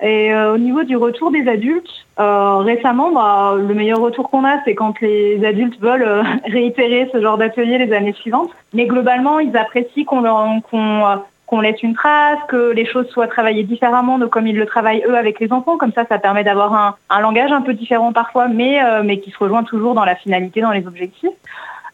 Et 0.00 0.32
euh, 0.32 0.54
au 0.54 0.58
niveau 0.58 0.84
du 0.84 0.96
retour 0.96 1.32
des 1.32 1.48
adultes, 1.48 1.90
euh, 2.20 2.58
récemment, 2.58 3.10
bah, 3.10 3.56
le 3.56 3.74
meilleur 3.74 3.98
retour 3.98 4.30
qu'on 4.30 4.44
a, 4.44 4.62
c'est 4.64 4.76
quand 4.76 5.00
les 5.00 5.44
adultes 5.44 5.80
veulent 5.80 6.04
euh, 6.06 6.22
réitérer 6.46 7.10
ce 7.12 7.20
genre 7.20 7.38
d'atelier 7.38 7.78
les 7.78 7.92
années 7.92 8.12
suivantes. 8.12 8.50
Mais 8.72 8.86
globalement, 8.86 9.40
ils 9.40 9.56
apprécient 9.56 10.04
qu'on 10.04 11.60
laisse 11.60 11.82
une 11.82 11.94
trace, 11.94 12.38
que 12.48 12.70
les 12.70 12.86
choses 12.86 13.08
soient 13.08 13.26
travaillées 13.26 13.64
différemment 13.64 14.18
de 14.18 14.26
comme 14.26 14.46
ils 14.46 14.56
le 14.56 14.66
travaillent 14.66 15.04
eux 15.08 15.16
avec 15.16 15.40
les 15.40 15.52
enfants. 15.52 15.76
Comme 15.76 15.92
ça, 15.92 16.04
ça 16.06 16.20
permet 16.20 16.44
d'avoir 16.44 16.96
un, 17.10 17.20
langage 17.20 17.50
un 17.50 17.62
peu 17.62 17.74
différent 17.74 18.12
parfois, 18.12 18.46
mais 18.46 18.80
qui 19.18 19.32
se 19.32 19.38
rejoint 19.38 19.64
toujours 19.64 19.94
dans 19.94 20.04
la 20.04 20.14
finalité, 20.14 20.60
dans 20.60 20.70
les 20.70 20.86
objectifs. 20.86 21.36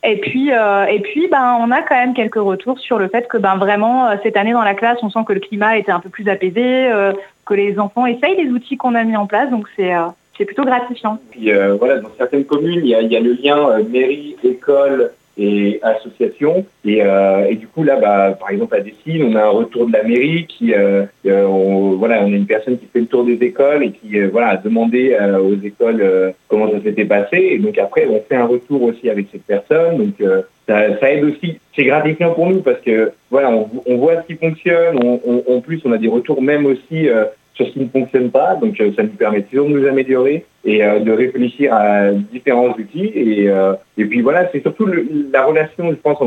Et 0.04 0.20
puis, 0.20 0.52
euh, 0.52 0.84
et 0.86 1.00
puis, 1.00 1.28
ben, 1.28 1.58
on 1.60 1.70
a 1.70 1.82
quand 1.82 1.96
même 1.96 2.14
quelques 2.14 2.36
retours 2.36 2.78
sur 2.78 2.98
le 2.98 3.08
fait 3.08 3.26
que, 3.26 3.36
ben, 3.36 3.56
vraiment, 3.56 4.06
euh, 4.06 4.16
cette 4.22 4.36
année 4.36 4.52
dans 4.52 4.62
la 4.62 4.74
classe, 4.74 4.98
on 5.02 5.10
sent 5.10 5.20
que 5.26 5.32
le 5.32 5.40
climat 5.40 5.76
était 5.76 5.90
un 5.90 6.00
peu 6.00 6.08
plus 6.08 6.28
apaisé, 6.28 6.90
euh, 6.90 7.12
que 7.44 7.54
les 7.54 7.78
enfants 7.78 8.06
essayent 8.06 8.36
les 8.36 8.50
outils 8.50 8.76
qu'on 8.76 8.94
a 8.94 9.02
mis 9.02 9.16
en 9.16 9.26
place, 9.26 9.50
donc 9.50 9.66
c'est 9.74 9.94
euh, 9.94 10.06
plutôt 10.44 10.64
gratifiant. 10.64 11.18
Puis 11.30 11.50
euh, 11.50 11.74
voilà, 11.74 11.98
dans 11.98 12.10
certaines 12.16 12.44
communes, 12.44 12.80
il 12.84 12.86
y 12.86 12.90
y 12.90 13.16
a 13.16 13.20
le 13.20 13.32
lien 13.32 13.70
euh, 13.70 13.82
mairie, 13.88 14.36
école, 14.44 15.10
et 15.38 15.78
associations. 15.82 16.66
Et, 16.84 17.02
euh, 17.02 17.46
et, 17.48 17.54
du 17.54 17.68
coup, 17.68 17.84
là, 17.84 17.96
bah, 17.96 18.36
par 18.38 18.50
exemple, 18.50 18.74
à 18.74 18.80
Dessine, 18.80 19.22
on 19.22 19.36
a 19.36 19.44
un 19.44 19.50
retour 19.50 19.86
de 19.86 19.92
la 19.92 20.02
mairie 20.02 20.46
qui, 20.46 20.74
euh, 20.74 21.04
euh, 21.26 21.44
on, 21.46 21.92
voilà, 21.96 22.20
on 22.22 22.32
a 22.32 22.36
une 22.36 22.46
personne 22.46 22.78
qui 22.78 22.86
fait 22.86 23.00
le 23.00 23.06
tour 23.06 23.24
des 23.24 23.34
écoles 23.34 23.84
et 23.84 23.92
qui, 23.92 24.20
voilà, 24.20 24.48
a 24.48 24.56
demandé 24.56 25.16
aux 25.40 25.54
écoles 25.64 26.34
comment 26.48 26.70
ça 26.70 26.82
s'était 26.82 27.04
passé. 27.04 27.36
Et 27.52 27.58
donc 27.58 27.78
après, 27.78 28.06
on 28.06 28.20
fait 28.20 28.36
un 28.36 28.46
retour 28.46 28.82
aussi 28.82 29.08
avec 29.08 29.26
cette 29.30 29.44
personne. 29.44 29.98
Donc 29.98 30.14
ça, 30.66 31.12
aide 31.12 31.24
aussi. 31.24 31.58
C'est 31.74 31.84
gratifiant 31.84 32.34
pour 32.34 32.48
nous 32.48 32.60
parce 32.60 32.80
que, 32.80 33.12
voilà, 33.30 33.50
on, 33.86 33.96
voit 33.96 34.22
ce 34.22 34.26
qui 34.26 34.34
fonctionne. 34.34 34.98
On, 35.02 35.20
on, 35.24 35.56
en 35.56 35.60
plus, 35.60 35.80
on 35.84 35.92
a 35.92 35.98
des 35.98 36.08
retours 36.08 36.42
même 36.42 36.66
aussi 36.66 37.08
sur 37.58 37.66
ce 37.66 37.72
qui 37.72 37.80
ne 37.80 37.88
fonctionne 37.88 38.30
pas. 38.30 38.54
Donc 38.54 38.76
ça 38.96 39.02
nous 39.02 39.08
permet 39.08 39.42
toujours 39.42 39.68
de 39.68 39.78
nous 39.78 39.86
améliorer 39.86 40.44
et 40.64 40.78
de 40.78 41.12
réfléchir 41.12 41.74
à 41.74 42.12
différents 42.12 42.70
outils. 42.70 43.06
Et, 43.14 43.48
et 43.96 44.04
puis 44.04 44.20
voilà, 44.20 44.48
c'est 44.52 44.60
surtout 44.60 44.86
la 45.32 45.44
relation, 45.44 45.90
je 45.90 45.96
pense, 45.96 46.18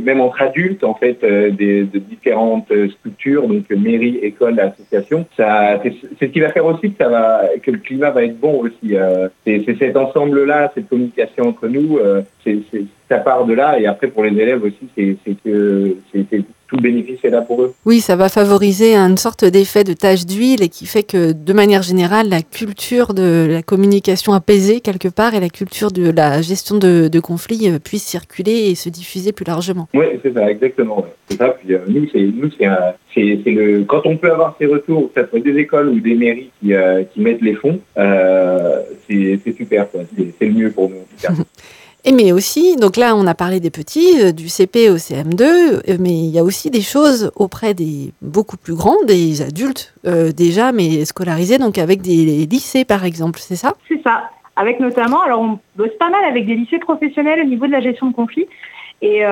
même 0.00 0.20
entre 0.20 0.40
adultes 0.42 0.82
en 0.84 0.94
fait, 0.94 1.20
de 1.22 1.98
différentes 1.98 2.72
structures, 2.98 3.46
donc 3.48 3.68
mairie, 3.70 4.18
école, 4.22 4.58
association. 4.60 5.26
C'est 5.36 5.92
ce 6.20 6.24
qui 6.26 6.40
va 6.40 6.50
faire 6.50 6.64
aussi 6.64 6.92
que 6.92 7.70
le 7.70 7.78
climat 7.78 8.10
va 8.10 8.24
être 8.24 8.38
bon 8.38 8.60
aussi. 8.60 8.94
c'est 9.44 9.76
cet 9.78 9.96
ensemble-là, 9.96 10.72
cette 10.74 10.88
communication 10.88 11.48
entre 11.48 11.68
nous, 11.68 11.98
c'est 12.44 12.60
ça 13.08 13.18
part 13.18 13.44
de 13.44 13.52
là. 13.52 13.78
Et 13.78 13.86
après, 13.86 14.08
pour 14.08 14.24
les 14.24 14.38
élèves 14.40 14.62
aussi, 14.64 14.88
c'est 14.96 15.36
que 15.44 15.96
tout 16.72 16.78
le 16.78 16.82
bénéfice 16.82 17.18
est 17.22 17.30
là 17.30 17.42
pour 17.42 17.62
eux. 17.62 17.74
Oui, 17.84 18.00
ça 18.00 18.16
va 18.16 18.30
favoriser 18.30 18.96
une 18.96 19.18
sorte 19.18 19.44
d'effet 19.44 19.84
de 19.84 19.92
tache 19.92 20.24
d'huile 20.24 20.62
et 20.62 20.70
qui 20.70 20.86
fait 20.86 21.02
que, 21.02 21.32
de 21.32 21.52
manière 21.52 21.82
générale, 21.82 22.30
la 22.30 22.40
culture 22.40 23.12
de 23.12 23.46
la 23.50 23.62
communication 23.62 24.32
apaisée, 24.32 24.80
quelque 24.80 25.08
part, 25.08 25.34
et 25.34 25.40
la 25.40 25.50
culture 25.50 25.90
de 25.90 26.10
la 26.10 26.40
gestion 26.40 26.78
de, 26.78 27.20
conflits 27.20 27.68
euh, 27.68 27.78
puisse 27.78 28.04
circuler 28.04 28.70
et 28.70 28.74
se 28.74 28.88
diffuser 28.88 29.32
plus 29.32 29.44
largement. 29.44 29.86
Oui, 29.92 30.06
c'est 30.22 30.32
ça, 30.32 30.50
exactement. 30.50 31.04
C'est 31.28 31.36
ça. 31.36 31.50
Puis, 31.50 31.74
euh, 31.74 31.80
nous, 31.86 32.08
c'est 32.10 32.20
le 33.44 33.84
quand 33.84 34.06
on 34.06 34.16
peut 34.16 34.32
avoir 34.32 34.56
ces 34.58 34.66
retours, 34.66 35.12
que 35.12 35.22
ce 35.22 35.28
soit 35.28 35.40
des 35.40 35.58
écoles 35.58 35.88
ou 35.88 36.00
des 36.00 36.14
mairies 36.14 36.50
qui, 36.60 36.72
euh, 36.72 37.02
mettent 37.16 37.42
les 37.42 37.54
fonds, 37.54 37.78
c'est 37.94 39.56
super. 39.56 39.86
C'est 39.92 40.46
le 40.46 40.52
mieux 40.52 40.70
pour 40.70 40.88
nous, 40.88 40.96
en 40.96 41.00
tout 41.00 41.36
cas. 41.36 41.42
Et 42.04 42.10
mais 42.10 42.32
aussi, 42.32 42.74
donc 42.76 42.96
là, 42.96 43.14
on 43.14 43.28
a 43.28 43.34
parlé 43.34 43.60
des 43.60 43.70
petits, 43.70 44.20
euh, 44.20 44.32
du 44.32 44.48
CP 44.48 44.90
au 44.90 44.96
CM2, 44.96 45.42
euh, 45.42 45.80
mais 46.00 46.10
il 46.10 46.30
y 46.30 46.38
a 46.38 46.42
aussi 46.42 46.68
des 46.68 46.80
choses 46.80 47.30
auprès 47.36 47.74
des 47.74 48.12
beaucoup 48.20 48.56
plus 48.56 48.74
grands, 48.74 49.00
des 49.06 49.40
adultes 49.40 49.94
euh, 50.04 50.32
déjà, 50.32 50.72
mais 50.72 51.04
scolarisés, 51.04 51.58
donc 51.58 51.78
avec 51.78 52.02
des 52.02 52.44
lycées 52.46 52.84
par 52.84 53.04
exemple, 53.04 53.38
c'est 53.38 53.54
ça? 53.54 53.74
C'est 53.88 54.02
ça. 54.02 54.30
Avec 54.56 54.80
notamment, 54.80 55.22
alors 55.22 55.40
on 55.42 55.58
bosse 55.76 55.96
pas 56.00 56.10
mal 56.10 56.24
avec 56.24 56.44
des 56.44 56.56
lycées 56.56 56.80
professionnels 56.80 57.40
au 57.40 57.48
niveau 57.48 57.66
de 57.66 57.72
la 57.72 57.80
gestion 57.80 58.08
de 58.08 58.14
conflits 58.14 58.48
et 59.00 59.22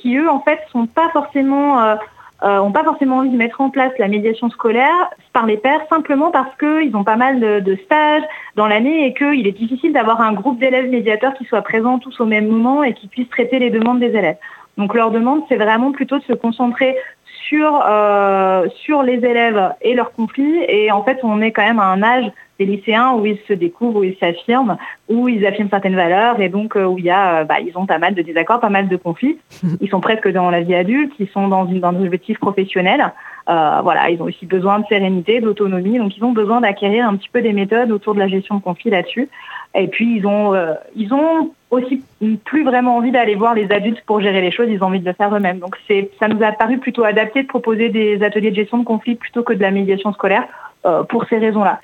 qui 0.00 0.16
eux 0.16 0.28
en 0.28 0.40
fait 0.40 0.58
sont 0.72 0.86
pas 0.86 1.08
forcément 1.12 1.96
n'ont 2.42 2.68
euh, 2.68 2.70
pas 2.70 2.84
forcément 2.84 3.18
envie 3.18 3.30
de 3.30 3.36
mettre 3.36 3.60
en 3.60 3.70
place 3.70 3.92
la 3.98 4.08
médiation 4.08 4.50
scolaire 4.50 5.10
par 5.32 5.46
les 5.46 5.56
pairs 5.56 5.80
simplement 5.88 6.30
parce 6.30 6.54
qu'ils 6.56 6.94
ont 6.96 7.04
pas 7.04 7.16
mal 7.16 7.40
de, 7.40 7.76
stages 7.84 8.22
dans 8.56 8.66
l'année 8.66 9.06
et 9.06 9.14
qu'il 9.14 9.46
est 9.46 9.58
difficile 9.58 9.92
d'avoir 9.92 10.20
un 10.20 10.32
groupe 10.32 10.58
d'élèves 10.58 10.90
médiateurs 10.90 11.34
qui 11.34 11.44
soient 11.44 11.62
présents 11.62 11.98
tous 11.98 12.20
au 12.20 12.26
même 12.26 12.48
moment 12.48 12.82
et 12.82 12.94
qui 12.94 13.06
puissent 13.06 13.30
traiter 13.30 13.58
les 13.58 13.70
demandes 13.70 14.00
des 14.00 14.14
élèves. 14.16 14.38
Donc 14.76 14.94
leur 14.94 15.10
demande, 15.10 15.42
c'est 15.48 15.56
vraiment 15.56 15.92
plutôt 15.92 16.18
de 16.18 16.24
se 16.24 16.32
concentrer 16.32 16.96
sur, 17.48 17.82
euh, 17.86 18.66
sur 18.84 19.02
les 19.02 19.24
élèves 19.24 19.74
et 19.82 19.94
leurs 19.94 20.12
conflits. 20.12 20.64
Et 20.68 20.90
en 20.90 21.02
fait, 21.04 21.20
on 21.22 21.40
est 21.40 21.52
quand 21.52 21.64
même 21.64 21.78
à 21.78 21.86
un 21.86 22.02
âge 22.02 22.30
des 22.64 22.76
lycéens 22.76 23.14
où 23.14 23.26
ils 23.26 23.38
se 23.48 23.52
découvrent, 23.52 24.00
où 24.00 24.04
ils 24.04 24.16
s'affirment, 24.18 24.76
où 25.08 25.28
ils 25.28 25.44
affirment 25.46 25.70
certaines 25.70 25.96
valeurs 25.96 26.40
et 26.40 26.48
donc 26.48 26.76
euh, 26.76 26.84
où 26.84 26.98
il 26.98 27.04
y 27.04 27.10
a, 27.10 27.40
euh, 27.40 27.44
bah, 27.44 27.60
ils 27.60 27.76
ont 27.76 27.86
pas 27.86 27.98
mal 27.98 28.14
de 28.14 28.22
désaccords, 28.22 28.60
pas 28.60 28.68
mal 28.68 28.88
de 28.88 28.96
conflits. 28.96 29.38
Ils 29.80 29.88
sont 29.88 30.00
presque 30.00 30.28
dans 30.28 30.50
la 30.50 30.60
vie 30.60 30.74
adulte, 30.74 31.12
ils 31.18 31.28
sont 31.28 31.48
dans, 31.48 31.66
une, 31.66 31.80
dans 31.80 31.88
un 31.88 32.04
objectif 32.04 32.38
professionnel. 32.38 33.12
Euh, 33.48 33.80
voilà, 33.82 34.10
ils 34.10 34.20
ont 34.22 34.26
aussi 34.26 34.46
besoin 34.46 34.78
de 34.78 34.86
sérénité, 34.86 35.40
d'autonomie, 35.40 35.98
donc 35.98 36.16
ils 36.16 36.24
ont 36.24 36.32
besoin 36.32 36.60
d'acquérir 36.60 37.08
un 37.08 37.16
petit 37.16 37.28
peu 37.28 37.42
des 37.42 37.52
méthodes 37.52 37.90
autour 37.90 38.14
de 38.14 38.20
la 38.20 38.28
gestion 38.28 38.56
de 38.56 38.62
conflits 38.62 38.90
là-dessus. 38.90 39.28
Et 39.74 39.88
puis 39.88 40.16
ils 40.16 40.26
ont, 40.26 40.54
ils 40.94 41.12
ont 41.12 41.50
aussi 41.70 42.04
plus 42.44 42.62
vraiment 42.62 42.96
envie 42.96 43.10
d'aller 43.10 43.34
voir 43.34 43.54
les 43.54 43.72
adultes 43.72 44.02
pour 44.06 44.20
gérer 44.20 44.40
les 44.40 44.52
choses, 44.52 44.68
ils 44.68 44.82
ont 44.84 44.86
envie 44.86 45.00
de 45.00 45.06
le 45.06 45.14
faire 45.14 45.34
eux-mêmes. 45.34 45.58
Donc 45.58 45.76
c'est, 45.88 46.10
ça 46.20 46.28
nous 46.28 46.42
a 46.42 46.52
paru 46.52 46.78
plutôt 46.78 47.04
adapté 47.04 47.42
de 47.42 47.48
proposer 47.48 47.88
des 47.88 48.22
ateliers 48.22 48.50
de 48.50 48.56
gestion 48.56 48.78
de 48.78 48.84
conflits 48.84 49.16
plutôt 49.16 49.42
que 49.42 49.54
de 49.54 49.62
la 49.62 49.70
médiation 49.72 50.12
scolaire 50.12 50.44
pour 51.08 51.24
ces 51.26 51.38
raisons-là 51.38 51.80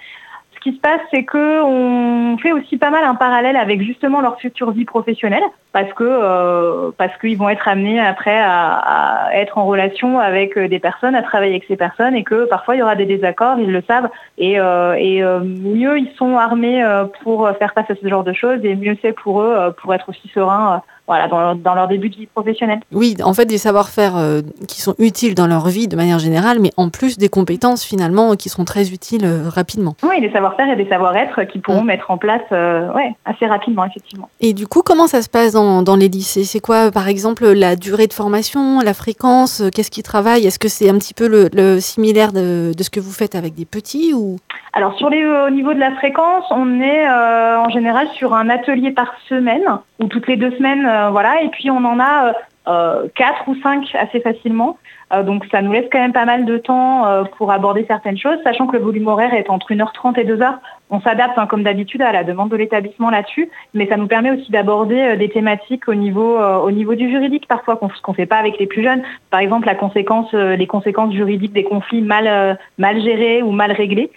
ce 0.58 0.70
qui 0.70 0.76
se 0.76 0.80
passe, 0.80 1.00
c'est 1.12 1.24
qu'on 1.24 2.36
fait 2.42 2.52
aussi 2.52 2.78
pas 2.78 2.90
mal 2.90 3.04
un 3.04 3.14
parallèle 3.14 3.56
avec 3.56 3.80
justement 3.82 4.20
leur 4.20 4.38
future 4.40 4.72
vie 4.72 4.84
professionnelle, 4.84 5.42
parce 5.72 5.92
que 5.92 6.04
euh, 6.04 6.90
parce 6.96 7.16
qu'ils 7.18 7.38
vont 7.38 7.48
être 7.48 7.68
amenés 7.68 8.00
après 8.00 8.38
à, 8.38 9.30
être 9.34 9.58
en 9.58 9.66
relation 9.66 10.18
avec 10.18 10.58
euh, 10.58 10.68
des 10.68 10.80
personnes, 10.80 11.14
à 11.14 11.22
travailler 11.22 11.52
avec 11.52 11.64
ces 11.68 11.76
personnes, 11.76 12.14
et 12.14 12.24
que 12.24 12.46
parfois 12.46 12.74
il 12.74 12.78
y 12.78 12.82
aura 12.82 12.96
des 12.96 13.06
désaccords, 13.06 13.58
ils 13.58 13.70
le 13.70 13.82
savent, 13.82 14.08
et, 14.36 14.58
euh, 14.58 14.94
et 14.94 15.22
mieux 15.22 15.98
ils 15.98 16.12
sont 16.16 16.36
armés 16.36 16.84
pour 17.22 17.48
faire 17.58 17.72
face 17.72 17.90
à 17.90 17.94
ce 17.94 18.08
genre 18.08 18.24
de 18.24 18.32
choses, 18.32 18.64
et 18.64 18.74
mieux 18.74 18.96
c'est 19.00 19.12
pour 19.12 19.42
eux 19.42 19.74
pour 19.80 19.94
être 19.94 20.08
aussi 20.08 20.28
sereins 20.28 20.82
voilà, 21.08 21.26
dans, 21.26 21.74
leur 21.74 21.88
début 21.88 22.10
de 22.10 22.16
vie 22.16 22.26
professionnelle. 22.26 22.80
Oui, 22.92 23.16
en 23.24 23.32
fait, 23.32 23.46
des 23.46 23.56
savoir-faire 23.56 24.16
euh, 24.16 24.42
qui 24.68 24.82
sont 24.82 24.94
utiles 24.98 25.34
dans 25.34 25.46
leur 25.46 25.66
vie 25.68 25.88
de 25.88 25.96
manière 25.96 26.18
générale, 26.18 26.58
mais 26.60 26.70
en 26.76 26.90
plus 26.90 27.16
des 27.16 27.30
compétences 27.30 27.82
finalement 27.82 28.36
qui 28.36 28.50
seront 28.50 28.66
très 28.66 28.92
utiles 28.92 29.24
euh, 29.24 29.48
rapidement. 29.48 29.96
Oui, 30.02 30.20
des 30.20 30.30
savoir-faire 30.30 30.68
et 30.70 30.76
des 30.76 30.88
savoir-être 30.88 31.44
qui 31.44 31.60
pourront 31.60 31.82
mettre 31.82 32.10
en 32.10 32.18
place 32.18 32.42
euh, 32.52 32.92
ouais, 32.92 33.16
assez 33.24 33.46
rapidement, 33.46 33.86
effectivement. 33.86 34.28
Et 34.40 34.52
du 34.52 34.66
coup, 34.66 34.82
comment 34.84 35.06
ça 35.06 35.22
se 35.22 35.30
passe 35.30 35.52
dans, 35.52 35.82
dans 35.82 35.96
les 35.96 36.08
lycées? 36.08 36.44
C'est 36.44 36.60
quoi, 36.60 36.90
par 36.90 37.08
exemple, 37.08 37.46
la 37.48 37.74
durée 37.74 38.06
de 38.06 38.12
formation, 38.12 38.80
la 38.80 38.92
fréquence? 38.92 39.62
Qu'est-ce 39.74 39.90
qu'ils 39.90 40.02
travaillent 40.02 40.46
Est-ce 40.46 40.58
que 40.58 40.68
c'est 40.68 40.90
un 40.90 40.98
petit 40.98 41.14
peu 41.14 41.26
le, 41.26 41.80
similaire 41.80 42.32
de, 42.32 42.72
de, 42.76 42.82
ce 42.82 42.90
que 42.90 43.00
vous 43.00 43.12
faites 43.12 43.34
avec 43.34 43.54
des 43.54 43.64
petits 43.64 44.12
ou? 44.12 44.36
Alors 44.74 44.94
sur 44.98 45.08
les, 45.08 45.24
au 45.24 45.50
niveau 45.50 45.72
de 45.72 45.78
la 45.78 45.92
fréquence, 45.92 46.44
on 46.50 46.80
est 46.82 47.08
en 47.08 47.70
général 47.70 48.06
sur 48.14 48.34
un 48.34 48.50
atelier 48.50 48.92
par 48.92 49.14
semaine 49.28 49.64
ou 49.98 50.06
toutes 50.06 50.28
les 50.28 50.36
deux 50.36 50.50
semaines 50.52 50.86
voilà. 51.10 51.42
Et 51.42 51.48
puis 51.48 51.70
on 51.70 51.84
en 51.84 52.00
a 52.00 52.32
euh, 52.68 53.08
quatre 53.14 53.48
ou 53.48 53.56
cinq 53.62 53.94
assez 53.94 54.20
facilement. 54.20 54.76
Euh, 55.10 55.22
donc 55.22 55.46
ça 55.50 55.62
nous 55.62 55.72
laisse 55.72 55.86
quand 55.90 56.00
même 56.00 56.12
pas 56.12 56.26
mal 56.26 56.44
de 56.44 56.58
temps 56.58 57.24
pour 57.38 57.50
aborder 57.50 57.86
certaines 57.88 58.18
choses, 58.18 58.36
sachant 58.44 58.66
que 58.66 58.76
le 58.76 58.82
volume 58.82 59.06
horaire 59.06 59.32
est 59.32 59.48
entre 59.48 59.72
1h30 59.72 60.20
et 60.20 60.24
2h. 60.24 60.58
On 60.90 61.00
s'adapte 61.00 61.38
hein, 61.38 61.46
comme 61.46 61.62
d'habitude 61.62 62.02
à 62.02 62.12
la 62.12 62.24
demande 62.24 62.50
de 62.50 62.56
l'établissement 62.56 63.08
là-dessus, 63.08 63.48
mais 63.72 63.86
ça 63.86 63.96
nous 63.96 64.06
permet 64.06 64.32
aussi 64.32 64.50
d'aborder 64.50 65.16
des 65.16 65.30
thématiques 65.30 65.88
au 65.88 65.94
niveau, 65.94 66.38
au 66.38 66.70
niveau 66.70 66.94
du 66.94 67.10
juridique 67.10 67.48
parfois, 67.48 67.78
ce 67.94 68.02
qu'on 68.02 68.12
ne 68.12 68.16
fait 68.16 68.26
pas 68.26 68.36
avec 68.36 68.58
les 68.58 68.66
plus 68.66 68.82
jeunes. 68.82 69.02
Par 69.30 69.40
exemple, 69.40 69.66
les 69.66 70.66
conséquences 70.66 71.12
juridiques 71.12 71.54
des 71.54 71.64
conflits 71.64 72.02
mal, 72.02 72.58
mal 72.76 73.00
gérés 73.00 73.42
ou 73.42 73.50
mal 73.50 73.72
réglés 73.72 74.10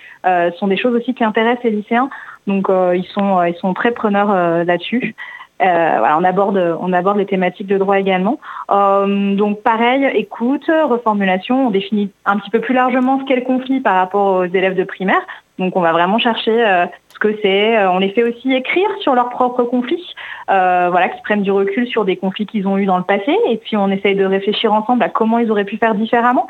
sont 0.57 0.67
des 0.67 0.77
choses 0.77 0.95
aussi 0.95 1.13
qui 1.13 1.23
intéressent 1.23 1.63
les 1.63 1.71
lycéens. 1.71 2.09
Donc 2.47 2.67
ils, 2.69 3.07
sont, 3.13 3.43
ils 3.43 3.55
sont 3.55 3.73
très 3.73 3.91
preneurs 3.91 4.33
là-dessus. 4.65 5.15
Euh, 5.61 5.95
voilà, 5.99 6.17
on 6.17 6.23
aborde, 6.23 6.77
on 6.79 6.91
aborde 6.91 7.17
les 7.17 7.25
thématiques 7.25 7.67
de 7.67 7.77
droit 7.77 7.99
également. 7.99 8.39
Euh, 8.71 9.35
donc 9.35 9.61
pareil, 9.61 10.09
écoute, 10.15 10.65
reformulation, 10.67 11.67
on 11.67 11.69
définit 11.69 12.11
un 12.25 12.37
petit 12.37 12.49
peu 12.49 12.59
plus 12.59 12.73
largement 12.73 13.19
ce 13.19 13.25
qu'est 13.25 13.35
le 13.35 13.43
conflit 13.43 13.79
par 13.79 13.95
rapport 13.95 14.37
aux 14.37 14.45
élèves 14.45 14.75
de 14.75 14.83
primaire. 14.83 15.21
Donc 15.59 15.75
on 15.75 15.81
va 15.81 15.91
vraiment 15.91 16.17
chercher 16.17 16.65
euh, 16.65 16.85
ce 17.13 17.19
que 17.19 17.37
c'est. 17.43 17.85
On 17.87 17.99
les 17.99 18.09
fait 18.09 18.23
aussi 18.23 18.53
écrire 18.53 18.89
sur 19.01 19.13
leurs 19.13 19.29
propres 19.29 19.63
conflits, 19.63 20.15
voilà, 20.47 21.09
qu'ils 21.09 21.21
prennent 21.21 21.43
du 21.43 21.51
recul 21.51 21.87
sur 21.87 22.05
des 22.05 22.17
conflits 22.17 22.47
qu'ils 22.47 22.67
ont 22.67 22.77
eus 22.77 22.85
dans 22.85 22.97
le 22.97 23.03
passé, 23.03 23.37
et 23.47 23.57
puis 23.57 23.77
on 23.77 23.89
essaye 23.89 24.15
de 24.15 24.25
réfléchir 24.25 24.73
ensemble 24.73 25.03
à 25.03 25.09
comment 25.09 25.37
ils 25.37 25.51
auraient 25.51 25.65
pu 25.65 25.77
faire 25.77 25.93
différemment. 25.93 26.47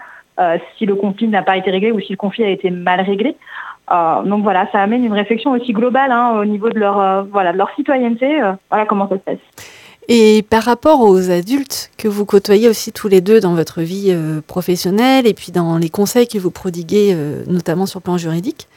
si 0.78 0.86
le 0.86 0.96
conflit 0.96 1.28
n'a 1.28 1.42
pas 1.42 1.58
été 1.58 1.70
réglé 1.70 1.92
ou 1.92 2.00
si 2.00 2.14
le 2.14 2.18
conflit 2.18 2.46
a 2.46 2.50
été 2.50 2.70
mal 2.70 3.02
réglé. 3.02 3.36
Euh, 3.92 4.24
donc 4.24 4.44
voilà, 4.44 4.68
ça 4.72 4.80
amène 4.80 5.04
une 5.04 5.14
réflexion 5.14 5.52
aussi 5.52 5.74
globale 5.74 6.12
hein, 6.12 6.40
au 6.40 6.46
niveau 6.46 6.70
de 6.70 6.80
leur, 6.80 7.00
euh, 7.00 7.24
voilà, 7.24 7.52
de 7.52 7.58
leur 7.58 7.70
citoyenneté. 7.76 8.42
Euh, 8.42 8.54
voilà 8.70 8.86
comment 8.86 9.08
ça 9.10 9.16
se 9.16 9.22
passe. 9.22 9.38
Et 10.08 10.44
par 10.50 10.64
rapport 10.64 11.02
aux 11.02 11.30
adultes 11.30 11.92
que 11.98 12.08
vous 12.08 12.26
côtoyez 12.26 12.68
aussi 12.68 12.92
tous 12.92 13.08
les 13.08 13.22
deux 13.22 13.40
dans 13.40 13.54
votre 13.54 13.82
vie 13.82 14.14
professionnelle 14.48 15.28
et 15.28 15.34
puis 15.34 15.52
dans 15.52 15.78
les 15.78 15.90
conseils 15.90 16.28
que 16.28 16.40
vous 16.40 16.52
prodiguez, 16.52 17.16
notamment 17.48 17.86
sur 17.86 18.00
le 18.00 18.04
plan 18.04 18.18
juridique, 18.18 18.68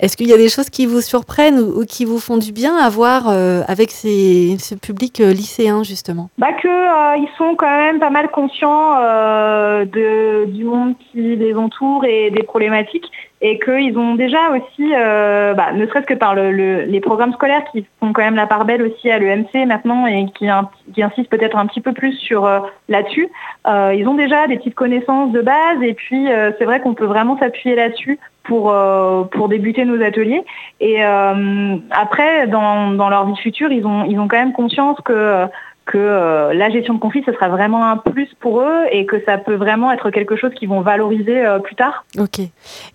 est-ce 0.00 0.16
qu'il 0.16 0.26
y 0.28 0.32
a 0.32 0.36
des 0.36 0.48
choses 0.48 0.70
qui 0.70 0.86
vous 0.86 1.00
surprennent 1.00 1.60
ou, 1.60 1.84
qui 1.84 2.04
vous 2.04 2.18
font 2.18 2.36
du 2.36 2.52
bien 2.52 2.76
à 2.76 2.88
voir 2.88 3.28
euh, 3.28 3.62
avec 3.68 3.92
ce 3.92 4.74
public 4.74 5.18
lycéen 5.18 5.84
justement? 5.84 6.30
Bah 6.38 6.52
que 6.54 6.66
euh, 6.66 7.16
ils 7.18 7.28
sont 7.38 7.54
quand 7.54 7.70
même 7.70 8.00
pas 8.00 8.10
mal 8.10 8.28
conscients 8.30 8.98
de, 8.98 10.46
du 10.46 10.64
monde 10.64 10.94
qui 10.98 11.36
les 11.36 11.54
entoure 11.54 12.04
et 12.04 12.30
des 12.30 12.42
problématiques 12.42 13.08
et 13.44 13.58
qu'ils 13.58 13.98
ont 13.98 14.14
déjà 14.14 14.38
aussi, 14.50 14.90
bah, 14.90 15.72
ne 15.74 15.84
serait-ce 15.86 16.06
que 16.06 16.14
par 16.14 16.34
les 16.34 17.00
programmes 17.00 17.32
scolaires 17.32 17.64
qui 17.72 17.84
font 17.98 18.12
quand 18.12 18.22
même 18.22 18.36
la 18.36 18.46
part 18.46 18.64
belle 18.64 18.82
aussi 18.82 19.10
à 19.10 19.18
l'EMC 19.18 19.66
maintenant 19.66 20.06
et 20.06 20.26
qui, 20.26 20.46
qui 20.94 21.02
insistent 21.02 21.28
peut-être 21.28 21.56
un 21.56 21.66
petit 21.66 21.80
peu 21.80 21.92
plus 21.92 22.12
sur 22.14 22.48
là-dessus, 22.88 23.28
ils 23.66 24.06
ont 24.06 24.14
déjà 24.14 24.46
des 24.46 24.58
petites 24.58 24.76
connaissances 24.76 25.32
de 25.32 25.40
base 25.40 25.82
et 25.82 25.94
puis 25.94 26.28
c'est 26.56 26.64
vrai 26.64 26.80
qu'on 26.80 26.94
peut 26.94 27.04
vraiment 27.04 27.36
s'appuyer 27.36 27.74
là-dessus 27.74 28.20
pour, 28.44 28.70
euh, 28.70 29.24
pour 29.24 29.48
débuter 29.48 29.84
nos 29.84 30.02
ateliers. 30.02 30.42
Et 30.80 31.04
euh, 31.04 31.76
après, 31.90 32.46
dans, 32.46 32.92
dans, 32.92 33.08
leur 33.08 33.26
vie 33.26 33.36
future, 33.36 33.70
ils 33.72 33.86
ont, 33.86 34.04
ils 34.04 34.18
ont 34.18 34.28
quand 34.28 34.38
même 34.38 34.52
conscience 34.52 34.98
que 35.04 35.46
que 35.84 35.98
euh, 35.98 36.54
la 36.54 36.70
gestion 36.70 36.94
de 36.94 37.00
conflit, 37.00 37.22
ce 37.26 37.32
sera 37.32 37.48
vraiment 37.48 37.86
un 37.86 37.96
plus 37.96 38.28
pour 38.40 38.60
eux 38.60 38.84
et 38.90 39.06
que 39.06 39.22
ça 39.24 39.38
peut 39.38 39.54
vraiment 39.54 39.92
être 39.92 40.10
quelque 40.10 40.36
chose 40.36 40.52
qu'ils 40.54 40.68
vont 40.68 40.80
valoriser 40.80 41.44
euh, 41.44 41.58
plus 41.58 41.74
tard. 41.74 42.04
Ok. 42.18 42.40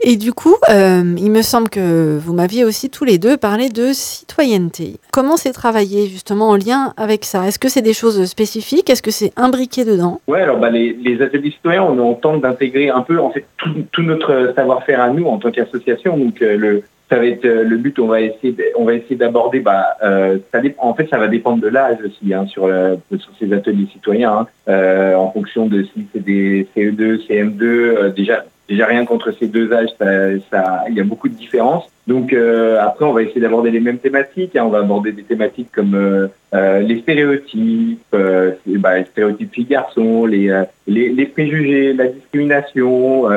Et 0.02 0.16
du 0.16 0.34
coup, 0.34 0.56
euh, 0.70 1.16
il 1.18 1.32
me 1.32 1.42
semble 1.42 1.70
que 1.70 2.18
vous 2.18 2.34
m'aviez 2.34 2.64
aussi 2.64 2.90
tous 2.90 3.04
les 3.04 3.18
deux 3.18 3.38
parlé 3.38 3.70
de 3.70 3.92
citoyenneté. 3.94 4.98
Comment 5.12 5.38
c'est 5.38 5.52
travaillé 5.52 6.08
justement 6.08 6.50
en 6.50 6.56
lien 6.56 6.94
avec 6.98 7.26
ça? 7.26 7.46
Est-ce 7.48 7.60
que 7.60 7.70
c'est 7.70 7.82
des 7.82 7.94
choses 7.94 8.24
spécifiques? 8.26 8.90
Est-ce 8.90 9.04
que 9.04 9.12
c'est 9.12 9.32
imbriqué 9.36 9.84
dedans? 9.84 10.22
Ouais, 10.28 10.42
alors 10.42 10.58
bah, 10.58 10.70
les, 10.70 10.94
les, 10.94 11.22
ateliers 11.22 11.52
citoyens, 11.52 11.84
on, 11.84 12.00
on 12.00 12.14
tente 12.14 12.42
d'intégrer 12.42 12.90
un 12.90 13.02
peu 13.02 13.20
en 13.20 13.32
fait 13.32 13.46
tout, 13.58 13.74
tout 13.92 14.04
notre 14.04 14.54
savoir-faire 14.56 15.02
à 15.02 15.10
nous 15.10 15.26
en 15.26 15.38
tant 15.38 15.52
qu'association. 15.52 16.18
Donc 16.18 16.40
le, 16.40 16.84
ça 17.10 17.18
va 17.18 17.26
être 17.26 17.46
euh, 17.46 17.64
le 17.64 17.78
but. 17.78 18.00
On 18.00 18.08
va 18.08 18.22
essayer, 18.22 18.56
on 18.76 18.86
va 18.86 18.94
essayer 18.94 19.16
d'aborder. 19.16 19.60
Bah, 19.60 19.96
euh, 20.04 20.38
ça 20.52 20.60
en 20.80 20.94
fait, 20.94 21.08
ça 21.10 21.18
va 21.18 21.28
dépendre 21.28 21.62
de 21.62 21.68
l'âge 21.68 21.98
aussi 22.06 22.34
hein, 22.34 22.46
sur, 22.48 22.70
sur 23.18 23.32
ces 23.40 23.54
ateliers 23.54 23.88
citoyens, 23.92 24.32
hein, 24.32 24.48
euh, 24.68 25.16
en 25.16 25.32
fonction 25.32 25.68
de 25.68 25.84
si 25.84 26.08
c'est 26.14 26.24
des 26.24 26.68
CE2, 26.76 27.26
CM2. 27.28 27.64
Euh, 27.64 28.10
déjà, 28.10 28.44
déjà 28.68 28.86
rien 28.86 29.06
contre 29.06 29.32
ces 29.32 29.48
deux 29.48 29.72
âges, 29.72 29.90
ça, 29.98 30.06
ça, 30.52 30.84
il 30.90 30.96
y 30.96 31.00
a 31.00 31.06
beaucoup 31.06 31.30
de 31.30 31.36
différences. 31.36 31.90
Donc 32.08 32.34
euh, 32.34 32.80
après, 32.82 33.06
on 33.06 33.14
va 33.14 33.22
essayer 33.22 33.42
d'aborder 33.42 33.72
les 33.72 33.80
mêmes 33.80 34.00
thématiques. 34.00 34.56
Hein. 34.56 34.64
On 34.66 34.70
va 34.70 34.80
aborder 34.80 35.14
des 35.14 35.24
thématiques 35.24 35.72
comme 35.74 35.96
euh, 35.96 36.80
les 36.80 37.00
stéréotypes, 37.02 38.00
bah, 38.12 38.98
les 38.98 39.06
stéréotypes 39.06 39.54
filles-garçons, 39.54 40.26
les, 40.26 40.64
les, 40.88 41.10
les, 41.10 41.26
préjugés, 41.26 41.94
la 41.94 42.08
discrimination. 42.08 43.28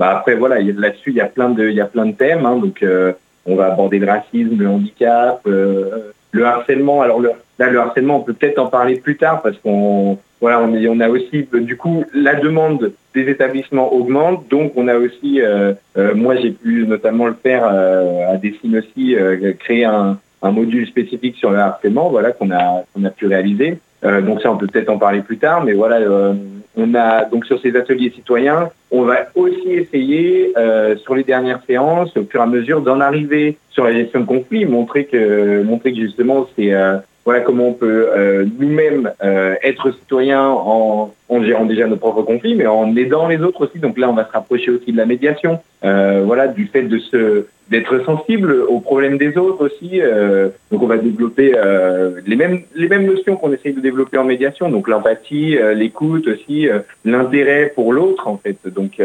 Bah 0.00 0.16
après 0.16 0.34
voilà, 0.34 0.58
là-dessus 0.58 1.10
il 1.10 1.16
y 1.16 1.20
a 1.20 1.26
plein 1.26 1.50
de 1.50 2.12
thèmes. 2.12 2.46
Hein, 2.46 2.56
donc 2.56 2.82
euh, 2.82 3.12
on 3.44 3.54
va 3.54 3.66
aborder 3.66 3.98
le 3.98 4.06
racisme, 4.06 4.56
le 4.58 4.66
handicap, 4.66 5.42
euh, 5.46 6.10
le 6.32 6.44
harcèlement. 6.46 7.02
Alors 7.02 7.20
le, 7.20 7.32
là 7.58 7.68
le 7.68 7.78
harcèlement 7.78 8.16
on 8.16 8.22
peut 8.22 8.32
peut-être 8.32 8.58
en 8.58 8.68
parler 8.68 8.96
plus 8.96 9.18
tard 9.18 9.42
parce 9.42 9.58
qu'on 9.58 10.16
voilà 10.40 10.62
on, 10.62 11.00
a 11.00 11.08
aussi 11.10 11.46
du 11.52 11.76
coup 11.76 12.06
la 12.14 12.34
demande 12.34 12.92
des 13.14 13.28
établissements 13.28 13.92
augmente 13.92 14.48
donc 14.48 14.72
on 14.74 14.88
a 14.88 14.96
aussi 14.96 15.42
euh, 15.42 15.74
euh 15.98 16.14
moi 16.14 16.34
j'ai 16.36 16.52
pu 16.52 16.86
notamment 16.86 17.26
le 17.26 17.34
faire 17.34 17.68
euh, 17.70 18.32
à 18.32 18.38
Dessine 18.38 18.78
aussi 18.78 19.14
créer 19.58 19.84
un, 19.84 20.18
un 20.40 20.50
module 20.50 20.86
spécifique 20.86 21.36
sur 21.36 21.50
le 21.50 21.58
harcèlement 21.58 22.08
voilà 22.08 22.32
qu'on 22.32 22.50
a 22.52 22.84
a 23.04 23.10
pu 23.10 23.26
réaliser. 23.26 23.76
donc 24.02 24.40
ça 24.40 24.50
on 24.50 24.56
peut 24.56 24.66
peut-être 24.66 24.88
en 24.88 24.96
parler 24.96 25.20
plus 25.20 25.36
tard 25.36 25.62
mais 25.62 25.74
voilà 25.74 25.98
on 26.76 26.94
a 26.94 27.24
donc 27.24 27.46
sur 27.46 27.60
ces 27.60 27.74
ateliers 27.76 28.10
citoyens, 28.10 28.70
on 28.90 29.02
va 29.02 29.26
aussi 29.34 29.70
essayer 29.70 30.52
euh, 30.56 30.96
sur 30.98 31.14
les 31.14 31.24
dernières 31.24 31.62
séances, 31.66 32.16
au 32.16 32.24
fur 32.24 32.40
et 32.40 32.44
à 32.44 32.46
mesure, 32.46 32.80
d'en 32.80 33.00
arriver 33.00 33.56
sur 33.70 33.84
la 33.84 33.92
gestion 33.92 34.20
de 34.20 34.26
conflits, 34.26 34.64
montrer 34.64 35.04
que 35.04 35.62
montrer 35.62 35.92
que 35.92 36.00
justement 36.00 36.48
c'est 36.56 36.72
euh, 36.72 36.98
voilà 37.30 37.44
comment 37.44 37.68
on 37.68 37.74
peut 37.74 38.08
euh, 38.10 38.44
nous-mêmes 38.58 39.12
euh, 39.22 39.54
être 39.62 39.92
citoyens 39.92 40.48
en, 40.48 41.14
gérant 41.44 41.64
déjà 41.64 41.86
nos 41.86 41.94
propres 41.94 42.22
conflits, 42.22 42.56
mais 42.56 42.66
en 42.66 42.96
aidant 42.96 43.28
les 43.28 43.40
autres 43.40 43.66
aussi. 43.66 43.78
Donc 43.78 43.98
là, 43.98 44.10
on 44.10 44.14
va 44.14 44.26
se 44.26 44.32
rapprocher 44.32 44.72
aussi 44.72 44.90
de 44.90 44.96
la 44.96 45.06
médiation, 45.06 45.60
euh, 45.84 46.24
voilà, 46.26 46.48
du 46.48 46.66
fait 46.66 46.82
de 46.82 46.98
se 46.98 47.46
d'être 47.70 48.04
sensible 48.04 48.52
aux 48.68 48.80
problèmes 48.80 49.16
des 49.16 49.38
autres 49.38 49.64
aussi. 49.64 50.00
Donc 50.72 50.82
on 50.82 50.88
va 50.88 50.98
développer 50.98 51.54
les 52.26 52.34
mêmes 52.34 52.62
les 52.74 52.88
mêmes 52.88 53.06
notions 53.06 53.36
qu'on 53.36 53.52
essaye 53.52 53.74
de 53.74 53.80
développer 53.80 54.18
en 54.18 54.24
médiation, 54.24 54.68
donc 54.70 54.88
l'empathie, 54.88 55.56
l'écoute 55.76 56.26
aussi, 56.26 56.66
l'intérêt 57.04 57.70
pour 57.72 57.92
l'autre 57.92 58.26
en 58.26 58.38
fait. 58.38 58.56
Donc 58.66 59.00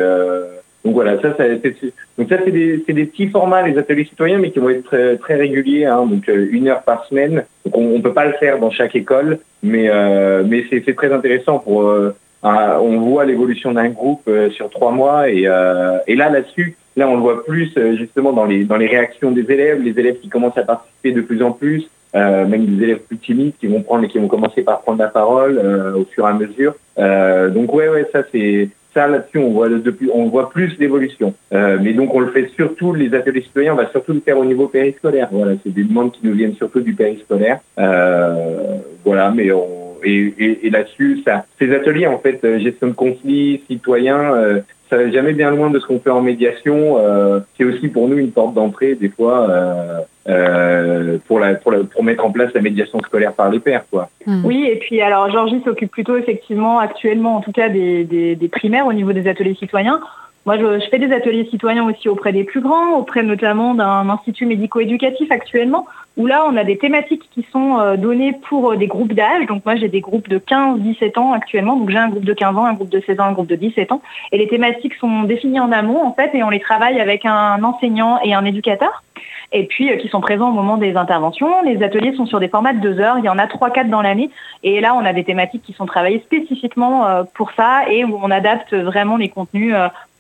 donc 0.86 0.94
voilà, 0.94 1.20
ça, 1.20 1.36
c'est 1.36 1.62
des, 1.63 3.06
petits 3.06 3.27
formats 3.30 3.63
les 3.63 3.75
ateliers 3.75 4.06
citoyens, 4.06 4.38
mais 4.38 4.51
qui 4.51 4.60
vont 4.60 4.70
être 4.70 5.15
très, 5.20 5.36
réguliers, 5.36 5.86
hein, 5.86 6.06
donc 6.06 6.27
une 6.27 6.68
heure 6.68 6.84
par 6.84 7.06
semaine. 7.06 7.44
Donc 7.65 7.75
on, 7.75 7.96
on 7.96 8.01
peut 8.01 8.13
pas 8.13 8.27
le 8.27 8.34
faire 8.34 8.60
dans 8.60 8.70
chaque 8.70 8.96
école, 8.96 9.39
mais 9.63 9.89
euh, 9.89 10.44
mais 10.48 10.63
c'est 10.70 10.96
très 10.96 11.12
intéressant 11.12 11.58
pour 11.58 11.88
euh, 11.88 12.15
on 12.44 13.00
voit 13.00 13.25
l'évolution 13.25 13.72
d'un 13.72 13.89
groupe 13.89 14.22
euh, 14.27 14.51
sur 14.51 14.70
trois 14.70 14.92
mois 14.92 15.27
et, 15.27 15.48
et 16.08 16.15
là 16.15 16.30
là-dessus, 16.30 16.77
là 16.96 17.10
on 17.10 17.15
le 17.15 17.22
voit 17.22 17.44
plus 17.44 17.74
justement 17.98 18.32
dans 18.32 18.46
les 18.46 18.63
dans 18.63 18.77
les 18.77 18.88
réactions 18.88 19.32
des 19.32 19.51
élèves, 19.51 19.82
les 19.82 20.00
élèves 20.00 20.20
qui 20.20 20.30
commencent 20.30 20.58
à 20.60 20.63
participer 20.63 21.13
de 21.13 21.22
plus 21.22 21.42
en 21.42 21.51
plus, 21.51 21.89
même 22.13 22.68
des 22.68 22.84
élèves 22.84 23.00
plus 23.00 23.18
timides 23.18 23.54
qui 23.60 23.65
vont 23.65 23.82
prendre 23.82 24.06
qui 24.06 24.20
vont 24.20 24.27
commencer 24.27 24.62
par 24.62 24.82
prendre 24.82 25.00
la 25.00 25.08
parole 25.08 25.58
au 25.98 26.06
fur 26.06 26.27
et 26.27 26.30
à 26.30 26.34
mesure. 26.34 26.75
donc 27.56 27.74
ouais 27.74 27.89
ouais 27.89 28.08
ça 28.12 28.22
c'est 28.32 28.70
ça 28.96 29.08
là-dessus 29.08 29.38
on 29.38 29.52
voit 29.52 29.70
depuis 29.70 30.10
on 30.12 30.25
voit 30.30 30.50
plus 30.50 30.75
d'évolution. 30.78 31.36
Euh, 31.54 31.78
mais 31.80 31.94
donc 31.94 32.16
on 32.16 32.22
le 32.22 32.28
fait 32.28 32.50
surtout 32.56 32.94
les 32.94 33.14
ateliers 33.14 33.42
citoyens, 33.42 33.74
on 33.74 33.78
va 33.78 33.90
surtout 33.92 34.14
le 34.14 34.22
faire 34.22 34.40
au 34.40 34.46
niveau 34.46 34.68
périscolaire. 34.68 35.28
Voilà, 35.32 35.54
c'est 35.64 35.74
des 35.74 35.84
demandes 35.84 36.12
qui 36.14 36.22
nous 36.24 36.34
viennent 36.34 36.56
surtout 36.56 36.82
du 36.82 36.94
périscolaire. 36.94 37.60
Euh, 37.78 38.78
voilà, 39.04 39.32
mais 39.32 39.52
on, 39.52 39.86
et, 40.04 40.34
et, 40.38 40.68
et 40.68 40.70
là-dessus, 40.70 41.22
ça, 41.25 41.46
ces 41.60 41.74
ateliers 41.74 42.08
en 42.08 42.20
fait, 42.20 42.40
euh, 42.44 42.60
gestion 42.60 42.88
de 42.88 42.94
conflits, 42.94 43.62
citoyens, 43.68 44.34
euh, 44.36 44.62
ça 44.89 44.98
va 44.98 45.10
jamais 45.10 45.34
bien 45.34 45.51
loin 45.51 45.70
de 45.70 45.80
ce 45.80 45.86
qu'on 45.86 46.00
fait 46.00 46.10
en 46.10 46.22
médiation. 46.22 46.98
Euh, 47.00 47.39
c'est 47.58 47.63
aussi 47.63 47.88
pour 47.88 48.08
nous 48.08 48.18
une 48.18 48.32
porte 48.32 48.54
d'entrée 48.54 48.96
des 48.96 49.10
fois 49.10 49.50
euh, 49.50 50.00
euh, 50.27 51.18
pour, 51.27 51.39
la, 51.39 51.56
pour, 51.56 51.72
la, 51.72 51.84
pour 51.84 52.04
mettre 52.04 52.25
en 52.25 52.32
place 52.32 52.51
la 52.54 52.62
médiation 52.62 53.00
scolaire 53.00 53.34
par 53.34 53.50
les 53.50 53.60
pairs. 53.60 53.86
Quoi. 53.89 54.10
Mmh. 54.25 54.46
Oui, 54.46 54.68
et 54.72 54.77
puis 54.77 55.01
alors 55.01 55.30
Georgie 55.32 55.62
s'occupe 55.64 55.92
plutôt 55.92 56.18
effectivement 56.18 56.79
actuellement 56.79 57.38
en 57.38 57.42
tout 57.42 57.51
cas 57.51 57.70
des, 57.70 58.03
des, 58.03 58.36
des 58.36 58.48
primaires 58.48 58.88
au 58.88 58.94
niveau 58.94 59.14
des 59.14 59.27
ateliers 59.27 59.55
citoyens. 59.55 60.00
Moi, 60.46 60.58
je, 60.60 60.79
fais 60.92 61.00
des 61.00 61.12
ateliers 61.12 61.48
citoyens 61.50 61.84
aussi 61.86 62.08
auprès 62.08 62.31
des 62.31 62.44
plus 62.44 62.62
grands, 62.62 62.98
auprès 62.98 63.24
notamment 63.24 63.74
d'un 63.74 64.08
institut 64.10 64.46
médico-éducatif 64.46 65.31
actuellement, 65.31 65.88
où 66.18 66.27
là, 66.27 66.46
on 66.48 66.55
a 66.55 66.64
des 66.64 66.77
thématiques 66.77 67.27
qui 67.34 67.44
sont 67.51 67.79
euh, 67.79 67.98
données 67.98 68.34
pour 68.48 68.74
euh, 68.74 68.75
des 68.75 68.86
groupes 68.86 69.14
d'âge. 69.14 69.48
Donc 69.48 69.66
moi, 69.66 69.75
j'ai 69.75 69.88
des 69.88 70.01
groupes 70.01 70.29
de 70.29 70.38
15-17 70.38 71.18
ans 71.18 71.34
actuellement. 71.34 71.75
Donc 71.75 71.90
j'ai 71.90 71.98
un 71.98 72.10
groupe 72.10 72.25
de 72.25 72.34
15 72.34 72.58
ans, 72.58 72.66
un 72.66 72.74
groupe 72.74 72.90
de 72.90 73.01
16 73.03 73.20
ans, 73.20 73.24
un 73.24 73.31
groupe 73.31 73.48
de 73.48 73.55
17 73.55 73.92
ans. 73.92 74.03
Et 74.31 74.38
les 74.38 74.48
thématiques 74.48 74.94
sont 74.96 75.24
définies 75.24 75.60
en 75.60 75.72
amont, 75.72 76.05
en 76.05 76.14
fait, 76.14 76.29
et 76.36 76.44
on 76.44 76.51
les 76.51 76.60
travaille 76.60 77.00
avec 77.00 77.25
un 77.25 77.64
enseignant 77.64 78.20
et 78.24 78.36
un 78.36 78.46
éducateur 78.46 79.01
et 79.51 79.66
puis 79.66 79.92
euh, 79.92 79.98
qui 79.98 80.10
sont 80.10 80.22
présents 80.22 80.50
au 80.50 80.53
moment 80.53 80.77
des 80.77 80.96
interventions. 80.96 81.64
Les 81.64 81.81
ateliers 81.81 82.16
sont 82.16 82.25
sur 82.25 82.40
des 82.40 82.48
formats 82.50 82.74
de 82.74 82.79
deux 82.79 83.00
heures, 83.00 83.18
il 83.20 83.25
y 83.25 83.29
en 83.29 83.38
a 83.38 83.48
trois, 83.48 83.70
quatre 83.70 83.90
dans 83.90 84.01
l'année, 84.01 84.29
et 84.64 84.81
là 84.81 84.96
on 84.96 85.05
a 85.05 85.14
des 85.14 85.24
thématiques 85.24 85.62
qui 85.64 85.74
sont 85.74 85.86
travaillées 85.86 86.20
spécifiquement 86.20 87.24
pour 87.36 87.51
ça, 87.51 87.88
et 87.90 88.03
où 88.03 88.20
on 88.22 88.31
adapte 88.31 88.74
vraiment 88.74 89.18
les 89.18 89.29
contenus 89.29 89.75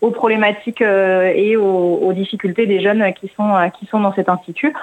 aux 0.05 0.11
problématiques 0.11 0.81
et 0.81 1.57
aux, 1.57 2.13
difficultés 2.13 2.65
des 2.65 2.79
jeunes 2.79 3.13
qui 3.13 3.29
sont 3.35 3.53
qui 3.77 3.85
sont 3.87 3.99
dans 3.99 4.13
cet 4.13 4.29
institut. 4.29 4.73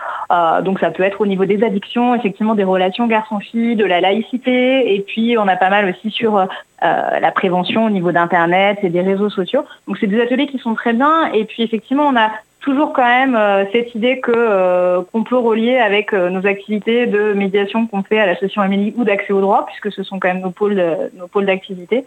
donc 0.62 0.80
ça 0.80 0.90
peut 0.90 1.02
être 1.02 1.20
au 1.20 1.26
niveau 1.26 1.44
des 1.44 1.62
addictions, 1.62 2.14
effectivement 2.14 2.54
des 2.54 2.64
relations 2.64 3.06
garçon-fille, 3.06 3.76
de 3.76 3.84
la 3.84 4.00
laïcité, 4.00 4.94
et 4.94 5.00
puis 5.00 5.36
on 5.38 5.48
a 5.48 5.56
pas 5.56 5.70
mal 5.70 5.88
aussi 5.88 6.10
sur 6.10 6.46
euh, 6.82 7.20
la 7.20 7.30
prévention 7.30 7.84
au 7.84 7.90
niveau 7.90 8.10
d'Internet 8.10 8.78
et 8.82 8.90
des 8.90 9.02
réseaux 9.02 9.30
sociaux. 9.30 9.64
Donc 9.86 9.98
c'est 10.00 10.08
des 10.08 10.20
ateliers 10.20 10.48
qui 10.48 10.58
sont 10.58 10.74
très 10.74 10.92
bien. 10.92 11.26
Et 11.32 11.44
puis 11.44 11.62
effectivement, 11.62 12.04
on 12.04 12.16
a 12.16 12.30
toujours 12.62 12.92
quand 12.92 13.04
même 13.04 13.34
euh, 13.34 13.64
cette 13.72 13.94
idée 13.94 14.20
que 14.20 14.32
euh, 14.34 15.02
qu'on 15.12 15.24
peut 15.24 15.36
relier 15.36 15.76
avec 15.78 16.14
euh, 16.14 16.30
nos 16.30 16.46
activités 16.46 17.06
de 17.06 17.32
médiation 17.34 17.86
qu'on 17.86 18.02
fait 18.02 18.20
à 18.20 18.26
l'association 18.26 18.62
Amélie 18.62 18.94
ou 18.96 19.04
d'accès 19.04 19.32
au 19.32 19.40
droit, 19.40 19.66
puisque 19.66 19.92
ce 19.92 20.02
sont 20.02 20.18
quand 20.18 20.28
même 20.28 20.40
nos 20.40 20.50
pôles 20.50 20.76
de, 20.76 21.10
nos 21.18 21.26
pôles 21.26 21.46
d'activité. 21.46 22.04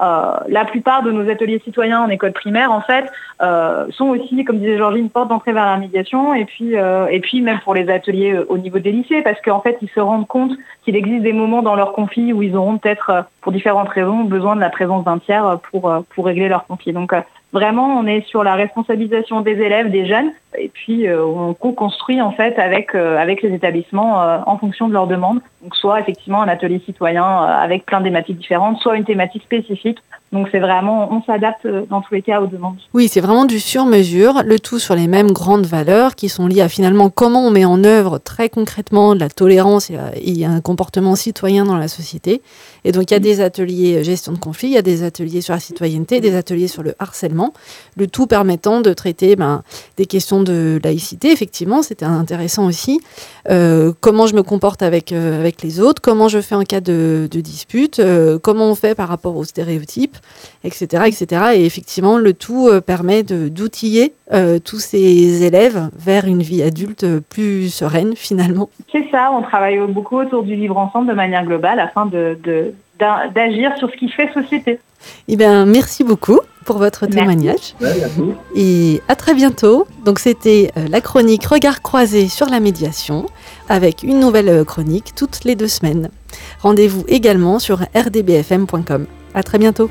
la 0.00 0.64
plupart 0.64 1.02
de 1.02 1.12
nos 1.12 1.30
ateliers 1.30 1.60
citoyens 1.62 2.00
en 2.00 2.08
école 2.08 2.32
primaire, 2.32 2.72
en 2.72 2.80
fait, 2.80 3.04
sont 3.92 4.06
aussi, 4.06 4.44
comme 4.44 4.58
disait 4.58 4.78
Georgie, 4.78 5.00
une 5.00 5.10
porte 5.10 5.28
d'entrée 5.28 5.52
vers 5.52 5.66
la 5.66 5.76
médiation, 5.76 6.34
et 6.34 6.44
puis 6.44 6.74
et 6.74 7.20
puis 7.20 7.40
même 7.40 7.58
pour 7.60 7.74
les 7.74 7.90
ateliers 7.90 8.38
au 8.48 8.58
niveau 8.58 8.78
des 8.78 8.92
lycées, 8.92 9.22
parce 9.22 9.40
qu'en 9.42 9.60
fait, 9.60 9.76
ils 9.82 9.90
se 9.90 10.00
rendent 10.00 10.26
compte 10.26 10.52
qu'il 10.84 10.96
existe 10.96 11.22
des 11.22 11.32
moments 11.32 11.62
dans 11.62 11.74
leur 11.74 11.92
conflit 11.92 12.32
où 12.32 12.42
ils 12.42 12.56
auront 12.56 12.78
peut-être, 12.78 13.24
pour 13.40 13.52
différentes 13.52 13.90
raisons, 13.90 14.24
besoin 14.24 14.56
de 14.56 14.60
la 14.60 14.70
présence 14.70 15.04
d'un 15.04 15.18
tiers 15.18 15.58
pour 15.70 15.92
pour 16.14 16.26
régler 16.26 16.48
leur 16.48 16.66
conflit. 16.66 16.92
Donc 16.92 17.12
Vraiment, 17.52 17.98
on 17.98 18.06
est 18.06 18.26
sur 18.28 18.44
la 18.44 18.56
responsabilisation 18.56 19.40
des 19.40 19.52
élèves, 19.52 19.90
des 19.90 20.04
jeunes, 20.04 20.32
et 20.58 20.68
puis 20.68 21.08
euh, 21.08 21.24
on 21.24 21.54
co-construit 21.54 22.20
en 22.20 22.30
fait 22.30 22.58
avec 22.58 22.94
euh, 22.94 23.16
avec 23.16 23.40
les 23.40 23.54
établissements 23.54 24.22
euh, 24.22 24.38
en 24.44 24.58
fonction 24.58 24.86
de 24.86 24.92
leurs 24.92 25.06
demandes. 25.06 25.40
Donc 25.62 25.74
soit 25.74 25.98
effectivement 25.98 26.42
un 26.42 26.48
atelier 26.48 26.78
citoyen 26.84 27.24
avec 27.24 27.86
plein 27.86 28.00
de 28.00 28.04
thématiques 28.04 28.36
différentes, 28.36 28.78
soit 28.80 28.96
une 28.96 29.04
thématique 29.04 29.44
spécifique 29.44 29.98
donc 30.30 30.48
c'est 30.52 30.58
vraiment, 30.58 31.10
on 31.10 31.22
s'adapte 31.22 31.64
euh, 31.64 31.86
dans 31.88 32.02
tous 32.02 32.12
les 32.12 32.22
cas 32.22 32.40
aux 32.40 32.46
demandes. 32.46 32.76
Oui, 32.92 33.08
c'est 33.08 33.20
vraiment 33.20 33.46
du 33.46 33.58
sur-mesure, 33.58 34.42
le 34.44 34.58
tout 34.58 34.78
sur 34.78 34.94
les 34.94 35.06
mêmes 35.06 35.32
grandes 35.32 35.64
valeurs 35.64 36.14
qui 36.14 36.28
sont 36.28 36.46
liées 36.46 36.60
à 36.60 36.68
finalement 36.68 37.08
comment 37.08 37.46
on 37.46 37.50
met 37.50 37.64
en 37.64 37.82
œuvre 37.82 38.18
très 38.18 38.50
concrètement 38.50 39.14
la 39.14 39.30
tolérance 39.30 39.90
et, 39.90 40.44
un 40.44 40.60
comportement 40.60 41.16
citoyen 41.16 41.64
dans 41.64 41.76
la 41.76 41.88
société. 41.88 42.42
Et 42.84 42.92
donc 42.92 43.10
il 43.10 43.14
y 43.14 43.16
a 43.16 43.20
des 43.20 43.40
ateliers 43.40 44.04
gestion 44.04 44.32
de 44.32 44.38
conflits, 44.38 44.68
il 44.68 44.74
y 44.74 44.78
a 44.78 44.82
des 44.82 45.02
ateliers 45.02 45.40
sur 45.40 45.54
la 45.54 45.60
citoyenneté, 45.60 46.20
des 46.20 46.36
ateliers 46.36 46.68
sur 46.68 46.82
le 46.82 46.94
harcèlement, 46.98 47.52
le 47.96 48.06
tout 48.06 48.26
permettant 48.26 48.80
de 48.80 48.92
traiter 48.92 49.34
ben, 49.34 49.62
des 49.96 50.06
questions 50.06 50.42
de 50.42 50.78
laïcité. 50.84 51.32
Effectivement, 51.32 51.82
c'était 51.82 52.04
intéressant 52.04 52.66
aussi. 52.66 53.00
Euh, 53.50 53.92
comment 54.00 54.26
je 54.26 54.34
me 54.34 54.42
comporte 54.42 54.82
avec, 54.82 55.12
euh, 55.12 55.38
avec 55.38 55.62
les 55.62 55.80
autres, 55.80 56.02
comment 56.02 56.28
je 56.28 56.40
fais 56.40 56.54
en 56.54 56.64
cas 56.64 56.80
de, 56.80 57.28
de 57.30 57.40
dispute, 57.40 57.98
euh, 57.98 58.38
comment 58.38 58.66
on 58.66 58.74
fait 58.74 58.94
par 58.94 59.08
rapport 59.08 59.36
aux 59.36 59.44
stéréotypes. 59.44 60.17
Etc., 60.64 61.04
etc. 61.06 61.42
Et 61.54 61.64
effectivement, 61.64 62.18
le 62.18 62.32
tout 62.32 62.68
permet 62.86 63.22
d'outiller 63.22 64.12
tous 64.64 64.78
ces 64.78 65.44
élèves 65.44 65.88
vers 65.96 66.26
une 66.26 66.42
vie 66.42 66.62
adulte 66.62 67.06
plus 67.28 67.70
sereine 67.70 68.14
finalement. 68.16 68.68
C'est 68.92 69.06
ça, 69.10 69.30
on 69.32 69.42
travaille 69.42 69.78
beaucoup 69.88 70.18
autour 70.18 70.42
du 70.42 70.54
vivre 70.54 70.76
ensemble 70.76 71.08
de 71.08 71.14
manière 71.14 71.44
globale 71.44 71.80
afin 71.80 72.06
de, 72.06 72.38
d'agir 73.34 73.76
sur 73.78 73.90
ce 73.90 73.96
qui 73.96 74.08
fait 74.08 74.32
société. 74.32 74.78
Eh 75.28 75.36
bien, 75.36 75.66
merci 75.66 76.04
beaucoup 76.04 76.40
pour 76.64 76.78
votre 76.78 77.06
témoignage. 77.06 77.74
Et 78.54 79.00
à 79.08 79.16
très 79.16 79.34
bientôt. 79.34 79.86
Donc, 80.04 80.18
c'était 80.18 80.70
euh, 80.76 80.86
la 80.88 81.00
chronique 81.00 81.44
Regard 81.46 81.82
croisé 81.82 82.28
sur 82.28 82.46
la 82.46 82.60
médiation 82.60 83.26
avec 83.68 84.02
une 84.02 84.20
nouvelle 84.20 84.48
euh, 84.48 84.64
chronique 84.64 85.14
toutes 85.14 85.44
les 85.44 85.54
deux 85.54 85.68
semaines. 85.68 86.10
Rendez-vous 86.60 87.04
également 87.08 87.58
sur 87.58 87.80
rdbfm.com. 87.94 89.06
À 89.38 89.44
très 89.44 89.58
bientôt. 89.58 89.88